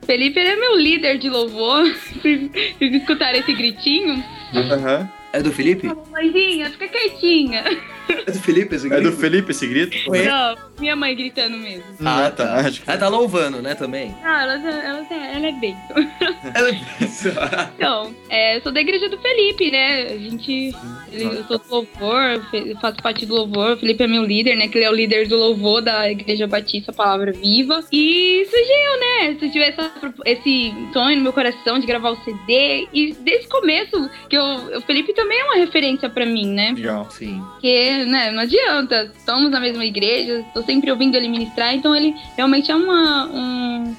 [0.05, 1.83] Felipe ele é meu líder de louvor.
[2.23, 2.49] Vocês
[2.79, 4.23] escutaram esse gritinho?
[4.55, 5.09] Aham.
[5.33, 5.87] É do Felipe?
[6.09, 7.63] Mãezinha, fica quietinha.
[8.09, 9.11] É do Felipe esse É grito?
[9.11, 9.97] do Felipe esse grito?
[10.09, 11.83] Não, minha mãe gritando mesmo.
[12.03, 12.55] Ah, tá.
[12.55, 12.89] Acho que...
[12.89, 14.13] Ela tá louvando, né, também?
[14.21, 15.75] Não, ela, ela, ela é bem.
[16.53, 16.71] Ela...
[17.75, 20.03] Então, é, eu sou da igreja do Felipe, né?
[20.03, 20.73] A gente.
[21.11, 22.41] eu sou do louvor,
[22.81, 23.73] faço parte do louvor.
[23.73, 24.67] O Felipe é meu líder, né?
[24.67, 27.83] Que ele é o líder do louvor da Igreja Batista Palavra Viva.
[27.91, 29.37] E surgiu, né?
[29.39, 29.91] Surgiu essa,
[30.25, 32.87] esse sonho no meu coração de gravar o CD.
[32.93, 34.43] E desde o começo, que eu,
[34.77, 36.73] o Felipe também é uma referência pra mim, né?
[36.75, 37.09] Legal.
[37.11, 37.41] Sim.
[37.53, 39.11] Porque, né, não adianta.
[39.15, 43.93] Estamos na mesma igreja, tô sempre ouvindo ele ministrar, então ele realmente é uma, um,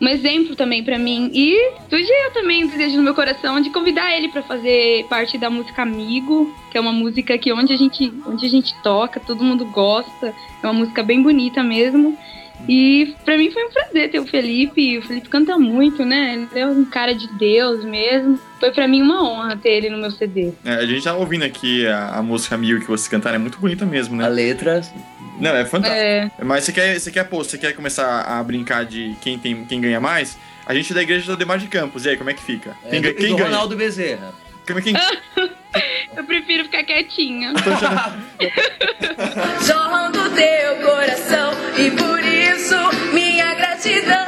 [0.00, 1.30] um exemplo também pra mim.
[1.34, 5.50] E surgiu também o desejo no meu coração de convidar ele pra fazer parte da
[5.50, 9.44] música Amigo, que é uma música que onde a gente, onde a gente toca, todo
[9.44, 10.34] mundo gosta.
[10.62, 12.16] É uma música bem bonita mesmo.
[12.66, 14.96] E pra mim foi um prazer ter o Felipe.
[14.96, 16.46] O Felipe canta muito, né?
[16.50, 18.40] Ele é um cara de Deus mesmo.
[18.58, 20.52] Foi pra mim uma honra ter ele no meu CD.
[20.64, 23.58] É, a gente tá ouvindo aqui a, a música Mil que vocês cantaram, é muito
[23.58, 24.28] bonita mesmo, A né?
[24.30, 24.80] letra.
[25.38, 26.00] Não, é fantástico.
[26.00, 29.64] É, Mas você quer, você quer, pô, você quer começar a brincar de quem, tem,
[29.64, 30.36] quem ganha mais?
[30.64, 32.76] A gente é da igreja do Demar de Campos, e aí, como é que fica?
[32.84, 33.50] É, Quem, do, quem do ganha?
[33.50, 34.34] Ronaldo Bezerra.
[34.66, 34.94] Quem, quem,
[36.16, 37.52] eu prefiro ficar quietinha.
[39.64, 42.74] Jorram do teu coração e por isso
[43.14, 44.26] minha gratidão.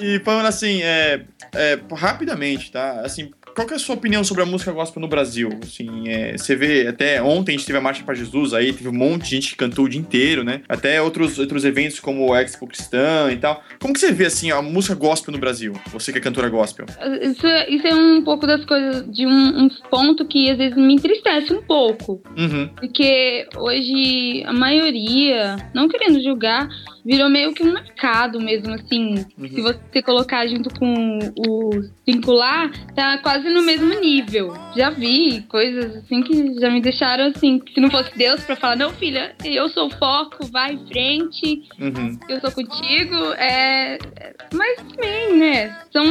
[0.00, 1.20] E falando assim, é,
[1.54, 3.02] é, rapidamente, tá?
[3.04, 5.48] Assim, qual que é a sua opinião sobre a música gospel no Brasil?
[5.60, 8.88] Assim, é, você vê, até ontem a gente teve a Marcha para Jesus aí, teve
[8.88, 10.60] um monte de gente que cantou o dia inteiro, né?
[10.68, 13.60] Até outros, outros eventos como o Expo Cristã e tal.
[13.80, 15.72] Como que você vê, assim, a música gospel no Brasil?
[15.92, 16.86] Você que é cantora gospel.
[17.20, 20.76] Isso, é- isso é um pouco das coisas, de um, um ponto que às vezes
[20.76, 22.22] me entristece um pouco.
[22.36, 22.68] Uhum.
[22.76, 26.68] Porque hoje a maioria, não querendo julgar,
[27.08, 29.24] virou meio que um mercado mesmo, assim.
[29.38, 29.48] Uhum.
[29.48, 31.70] Se você colocar junto com o
[32.04, 34.52] singular, tá quase no mesmo nível.
[34.76, 38.56] Já vi coisas assim que já me deixaram assim, que se não fosse Deus pra
[38.56, 42.18] falar, não, filha, eu sou o foco, vai em frente, Uhum.
[42.28, 43.96] eu sou contigo, é.
[44.52, 45.78] Mas também, né?
[45.90, 46.04] São.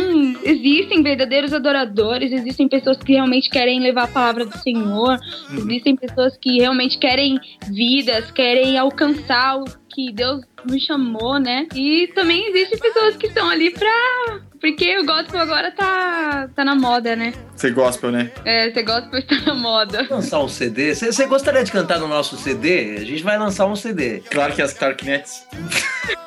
[0.43, 5.19] Existem verdadeiros adoradores, existem pessoas que realmente querem levar a palavra do Senhor,
[5.51, 7.39] existem pessoas que realmente querem
[7.71, 9.65] vidas, querem alcançar o
[9.97, 11.65] que Deus nos chamou, né?
[11.73, 14.39] E também existem pessoas que estão ali pra.
[14.61, 17.33] Porque o gospel agora tá, tá na moda, né?
[17.55, 18.31] Você gospel, né?
[18.45, 20.05] É, você gospel está na moda.
[20.07, 20.93] Lançar um CD.
[20.93, 22.97] Você você gostaria de cantar no nosso CD?
[22.97, 24.19] A gente vai lançar um CD.
[24.29, 25.47] Claro que as Clarknets.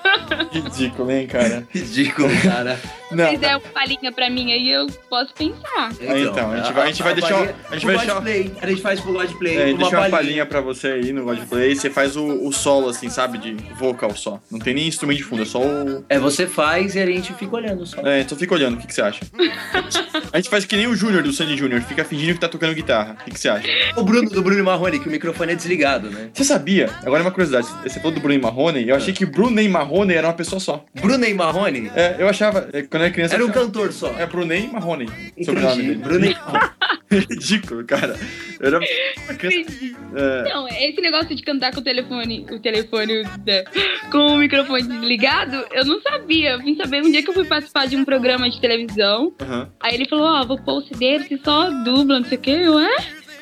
[0.53, 1.67] Ridículo, hein, cara?
[1.73, 2.79] Ridículo, cara.
[3.11, 3.29] Não.
[3.31, 5.59] Se der uma palhinha pra mim aí, eu posso pensar.
[5.77, 8.15] Ah, então, a gente vai- a gente vai deixar- palhinha- a gente pro vai deixar-
[8.15, 8.53] Godplay.
[8.63, 9.57] A gente faz pro Godplay.
[9.57, 10.47] É, uma deixa uma palhinha.
[10.47, 11.75] pra você aí no Godplay.
[11.75, 13.39] Você faz o, o solo, assim, sabe?
[13.39, 14.41] De vocal só.
[14.51, 16.05] Não tem nem instrumento de fundo, é só o.
[16.09, 18.01] É, você faz e a gente fica olhando só.
[18.07, 19.21] É, só fica olhando, o que, que você acha?
[20.33, 22.75] A gente faz que nem o Júnior do Sandy Júnior, fica fingindo que tá tocando
[22.75, 23.17] guitarra.
[23.21, 23.67] O que, que você acha?
[23.97, 26.31] O Bruno do Bruno Marrone, que o microfone é desligado, né?
[26.33, 26.89] Você sabia?
[27.05, 27.67] Agora é uma curiosidade.
[27.83, 29.69] Você falou do Bruno e Marrone, eu achei que Bruno e
[30.01, 30.85] Marrone era uma pessoa só.
[31.01, 33.35] Bruno e Marrone É, eu achava, é, quando eu era criança.
[33.35, 34.09] era um cantor só.
[34.19, 35.07] É Bruno e Marrone.
[35.45, 36.31] Sobrenome Entendi.
[36.31, 36.71] e Marrone.
[37.11, 38.17] Ridículo, cara.
[38.61, 39.71] Eu era uma criança.
[40.17, 43.65] É, Não, esse negócio de cantar com o telefone, o telefone, né,
[44.11, 46.53] com o microfone desligado, eu não sabia.
[46.53, 49.33] Eu vim saber um dia que eu fui participar de um programa de televisão.
[49.41, 49.69] aham.
[49.81, 52.51] Aí ele falou, ó, vou pôr o CD, você só dubla, não sei o quê.
[52.63, 52.97] Eu, é?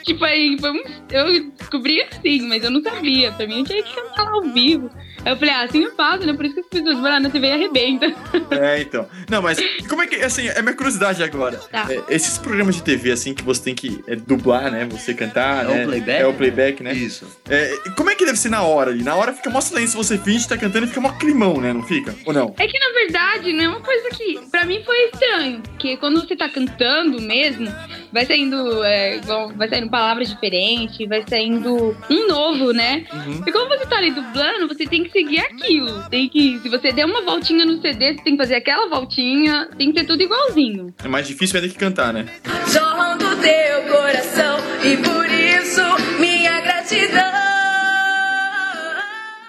[0.05, 3.31] Tipo, aí foi um, eu descobri assim, mas eu não sabia.
[3.33, 4.90] Pra mim eu tinha que cantar lá ao vivo.
[5.25, 6.33] Eu falei, ah, assim eu faço, né?
[6.33, 8.07] Por isso que as pessoas vão lá na TV e arrebenta.
[8.51, 9.07] É, então.
[9.31, 10.17] Não, mas como é que.
[10.17, 11.59] Assim, é minha curiosidade agora.
[11.71, 11.87] Tá.
[11.91, 14.87] É, esses programas de TV, assim, que você tem que é, dublar, né?
[14.91, 15.85] Você cantar, É o né?
[15.85, 16.93] playback, É o playback, né?
[16.93, 17.27] Isso.
[17.49, 19.03] É, como é que deve ser na hora ali?
[19.03, 21.73] Na hora fica mó silêncio, você finge que tá cantando e fica mó climão, né?
[21.73, 22.15] Não fica?
[22.25, 22.55] Ou não?
[22.59, 26.21] É que na verdade não é uma coisa que pra mim foi estranho, porque quando
[26.21, 27.69] você tá cantando mesmo,
[28.12, 29.21] vai saindo, é,
[29.57, 33.05] vai saindo palavras diferentes, vai saindo um novo, né?
[33.12, 33.42] Uhum.
[33.47, 36.09] E como você tá ali dublando, você tem que seguir aquilo.
[36.09, 39.68] Tem que, se você der uma voltinha no CD, você tem que fazer aquela voltinha,
[39.77, 40.94] tem que ser tudo igualzinho.
[41.03, 42.27] É mais difícil ainda que cantar, né?
[42.73, 47.58] Jorram do teu coração e por isso minha gratidão.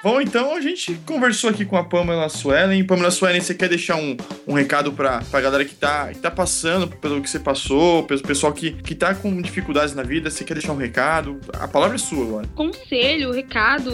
[0.02, 2.86] Bom, então a gente conversou aqui com a Pamela Suelen.
[2.86, 4.16] Pamela Suelen, você quer deixar um,
[4.48, 8.22] um recado pra, pra galera que tá, que tá passando pelo que você passou, pelo
[8.22, 10.30] pessoal que, que tá com dificuldades na vida?
[10.30, 11.38] Você quer deixar um recado?
[11.60, 12.48] A palavra é sua agora.
[12.56, 13.92] conselho, recado,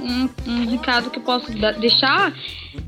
[0.00, 2.32] um, um recado que eu posso da- deixar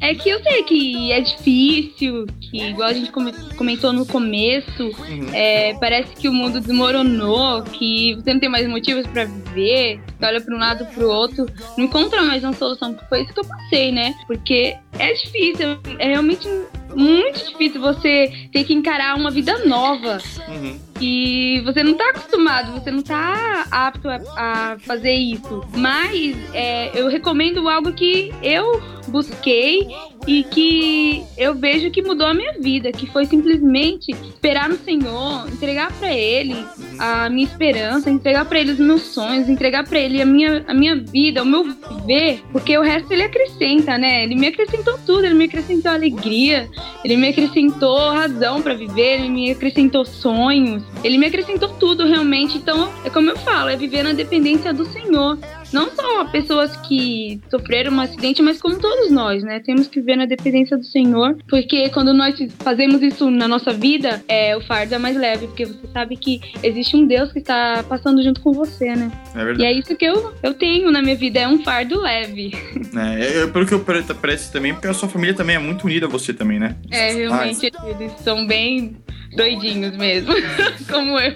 [0.00, 4.84] é que eu sei que é difícil, que igual a gente come- comentou no começo,
[4.84, 5.28] Uhum.
[5.32, 10.24] é, parece que o mundo desmoronou, que você não tem mais motivos pra viver, você
[10.26, 13.44] olha pra um lado pro outro, não encontra mais uma solução, foi isso que eu
[13.44, 14.14] passei, né?
[14.26, 16.48] Porque é difícil, é realmente
[16.94, 20.18] muito difícil você ter que encarar uma vida nova.
[20.48, 20.78] Uhum.
[21.00, 25.64] E você não tá acostumado, você não tá apto a, a fazer isso.
[25.74, 29.88] Mas é, eu recomendo algo que eu busquei
[30.26, 35.48] e que eu vejo que mudou a minha vida, que foi simplesmente esperar no Senhor,
[35.48, 36.56] entregar pra Ele
[36.98, 40.74] a minha esperança, entregar pra Ele os meus sonhos, entregar pra Ele a minha, a
[40.74, 44.24] minha vida, o meu viver, porque o resto Ele acrescenta, né?
[44.24, 46.68] Ele me acrescentou tudo, Ele me acrescentou alegria,
[47.04, 52.58] Ele me acrescentou razão pra viver, Ele me acrescentou sonhos, Ele me acrescentou tudo realmente.
[52.58, 55.38] Então, é como eu falo, é viver na dependência do Senhor.
[55.72, 59.60] Não só pessoas que sofreram um acidente, mas como todos nós, né?
[59.60, 64.22] Temos que viver na dependência do Senhor, porque quando nós fazemos isso na nossa vida,
[64.28, 67.84] é, o fardo é mais leve, porque você sabe que existe um Deus que está
[67.88, 69.10] passando junto com você, né?
[69.34, 69.64] É E verdade.
[69.64, 72.50] é isso que eu, eu tenho na minha vida, é um fardo leve.
[73.00, 75.84] É, eu- pelo que eu pare- parece também, porque a sua família também é muito
[75.86, 76.76] unida a você também, né?
[76.90, 78.96] É, realmente, eles são bem
[79.36, 80.32] doidinhos mesmo,
[80.90, 81.34] como eu.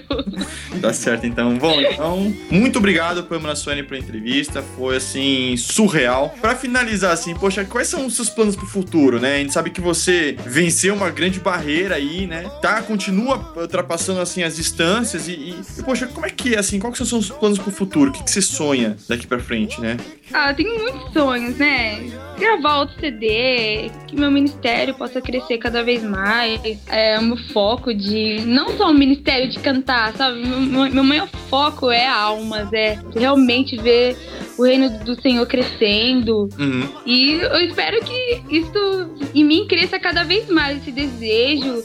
[0.81, 1.57] Tá certo, então.
[1.57, 4.63] Bom, então, muito obrigado, Pamela Sony, pela entrevista.
[4.77, 6.35] Foi, assim, surreal.
[6.41, 9.37] Pra finalizar, assim, poxa, quais são os seus planos pro futuro, né?
[9.37, 12.45] A gente sabe que você venceu uma grande barreira aí, né?
[12.61, 16.79] Tá, continua ultrapassando, assim, as distâncias e, e, poxa, como é que é, assim?
[16.79, 18.11] Quais são os seus planos pro futuro?
[18.11, 19.97] O que, que você sonha daqui pra frente, né?
[20.33, 22.01] Ah, eu tenho muitos sonhos, né?
[22.39, 26.61] Gravar outro CD, que meu ministério possa crescer cada vez mais.
[26.89, 28.41] É o meu foco de.
[28.45, 30.41] Não só o ministério de cantar, sabe?
[30.45, 34.17] Meu, maior foco é almas, é realmente ver
[34.59, 36.49] o reino do Senhor crescendo.
[36.59, 36.89] Uhum.
[37.07, 41.83] E eu espero que isso em mim cresça cada vez mais, esse desejo,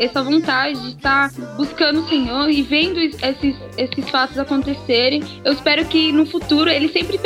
[0.00, 5.22] essa vontade de estar buscando o Senhor e vendo es- esses, esses fatos acontecerem.
[5.44, 7.16] Eu espero que no futuro eles sempre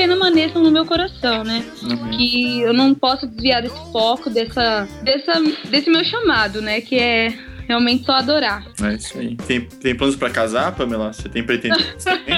[0.58, 1.64] no meu coração, né?
[1.82, 2.10] Uhum.
[2.10, 5.32] Que eu não posso desviar desse foco, dessa, dessa,
[5.68, 6.80] desse meu chamado, né?
[6.80, 8.64] Que é realmente só adorar.
[8.82, 9.36] É isso aí.
[9.36, 11.12] Tem, tem planos pra casar, Pamela?
[11.12, 12.36] Você tem pretendentes também?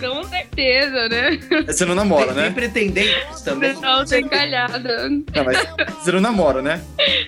[0.00, 1.38] Com certeza, né?
[1.66, 2.50] Você não namora, Tem, tem né?
[2.50, 3.74] pretendentes também.
[3.74, 5.08] Não, tô encalhada.
[5.08, 5.58] Não, mas
[6.02, 6.80] você não namora, né?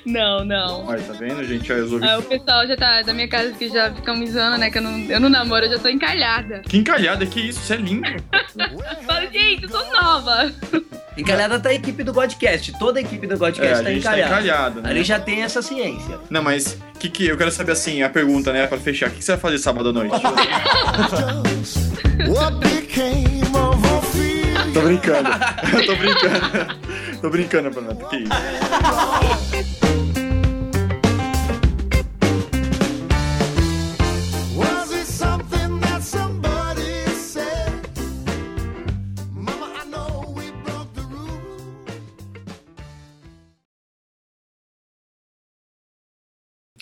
[0.04, 0.86] Não, não.
[0.86, 1.70] Olha, tá vendo, gente?
[1.72, 2.14] Olha, os ouvintes.
[2.14, 4.70] Ah, o pessoal já tá da minha casa que já ficam me zoando, né?
[4.70, 6.60] Que eu não, eu não namoro, eu já tô encalhada.
[6.60, 7.60] Que encalhada, que isso?
[7.60, 8.08] Você é lindo.
[9.06, 10.52] Fala, gente, eu sou nova.
[11.16, 12.78] Encalhada tá a equipe do Godcast.
[12.78, 14.34] Toda a equipe do É, Godcast a tá gente tá encalhada.
[14.34, 14.90] encalhado, né?
[14.90, 16.18] Ali já tem essa ciência.
[16.28, 16.78] Não, mas
[17.08, 19.08] que que eu quero saber assim, a pergunta, né, pra fechar.
[19.08, 20.14] O que que você vai fazer sábado à noite?
[24.72, 25.30] Tô brincando.
[25.86, 26.40] Tô brincando.
[27.22, 27.94] Tô brincando, Pamela.
[28.08, 29.95] Que isso?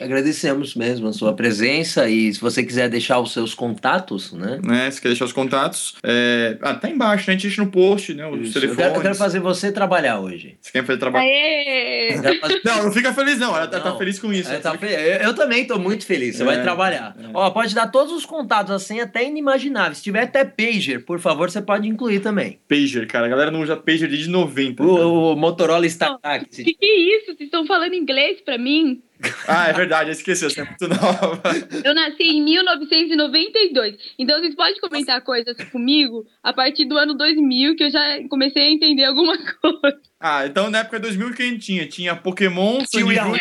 [0.00, 4.60] Agradecemos mesmo a sua presença e se você quiser deixar os seus contatos, né?
[4.64, 5.94] Né, você quer deixar os contatos?
[6.02, 6.56] É...
[6.60, 7.34] Ah, tá embaixo, né?
[7.34, 8.26] A gente deixa no post, né?
[8.26, 8.58] Os Isso.
[8.58, 8.76] Eu telefones.
[8.86, 10.56] quero, eu quero fazer você trabalhar hoje.
[10.60, 11.26] Você quer fazer trabalho?
[11.28, 13.56] Eu fazer- Não, não fica feliz, não.
[13.56, 13.98] Ela tá, tá Não.
[13.98, 14.50] feliz com isso.
[14.50, 16.36] É, tá Fica- eu, eu também tô muito feliz.
[16.36, 17.16] Você É, vai trabalhar.
[17.18, 17.26] é.
[17.32, 19.98] Ó, pode dar todos os contatos assim, até inimagináveis.
[19.98, 22.58] Se tiver até pager, por favor, você pode incluir também.
[22.68, 23.26] Pager, cara.
[23.26, 24.82] A galera não usa Pager desde 90.
[24.82, 25.06] cara.
[25.06, 26.46] O, o Motorola StarTAC.
[26.64, 27.26] Que que é isso?
[27.26, 29.02] Vocês estão falando inglês pra mim?
[29.46, 31.42] Ah, é verdade, eu esqueci, você é muito nova.
[31.84, 33.96] Eu nasci em 1992.
[34.18, 38.62] Então vocês podem comentar coisas comigo a partir do ano 2000, que eu já comecei
[38.62, 40.00] a entender alguma coisa.
[40.20, 41.86] Ah, então na época de 2000 que a gente tinha?
[41.86, 43.36] Tinha Pokémon, Yahoo.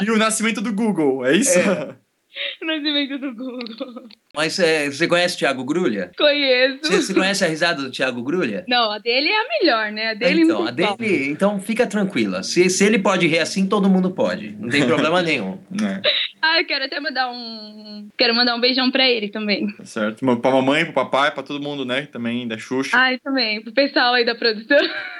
[0.00, 1.58] e o nascimento do Google, é isso?
[2.62, 4.08] Nascimento do Google.
[4.34, 6.10] Mas é, você conhece o Thiago Grulha?
[6.16, 6.78] Conheço.
[6.84, 8.64] Você, você conhece a risada do Thiago Grulha?
[8.66, 10.10] Não, a dele é a melhor, né?
[10.10, 12.42] A dele então, não a dele, então fica tranquila.
[12.42, 14.52] Se, se ele pode rir assim, todo mundo pode.
[14.58, 15.58] Não tem problema nenhum.
[15.82, 16.00] É,
[16.40, 18.08] Ah, eu quero até mandar um.
[18.16, 19.66] Quero mandar um beijão pra ele também.
[19.70, 20.24] tá certo.
[20.40, 22.08] Pra mamãe, pro papai, pra todo mundo, né?
[22.10, 22.96] Também, da Xuxa.
[22.96, 23.62] Ai, também.
[23.62, 24.78] Pro pessoal aí da produção.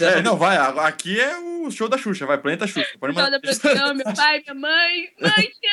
[0.00, 2.88] É, não, vai, aqui é o show da Xuxa, vai, Planeta Xuxa.
[2.98, 3.40] Pode Pessoal da mandar.
[3.40, 5.08] produção, meu pai, minha mãe.
[5.20, 5.68] Mãe, te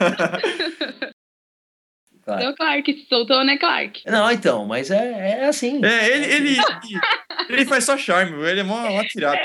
[0.00, 1.10] amo!
[2.26, 2.42] Claro.
[2.42, 4.02] É o Clark, se soltou, né, Clark?
[4.04, 5.80] Não, então, mas é, é assim.
[5.84, 6.56] É, ele, ele,
[7.48, 9.38] ele faz só charme, ele é mó, mó tirado.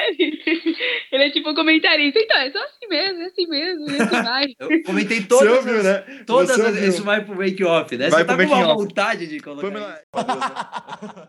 [1.12, 2.18] Ele é tipo comentarista.
[2.20, 3.88] Então, é só assim mesmo, é assim mesmo.
[3.92, 4.46] E assim vai.
[4.60, 6.04] Eu comentei Você todas ouviu, as- né?
[6.26, 6.90] Todas Você as- ouviu.
[6.90, 8.10] Isso vai pro make-off, né?
[8.10, 9.68] Vai Você tá com uma vontade de colocar.
[9.68, 10.02] Pamela-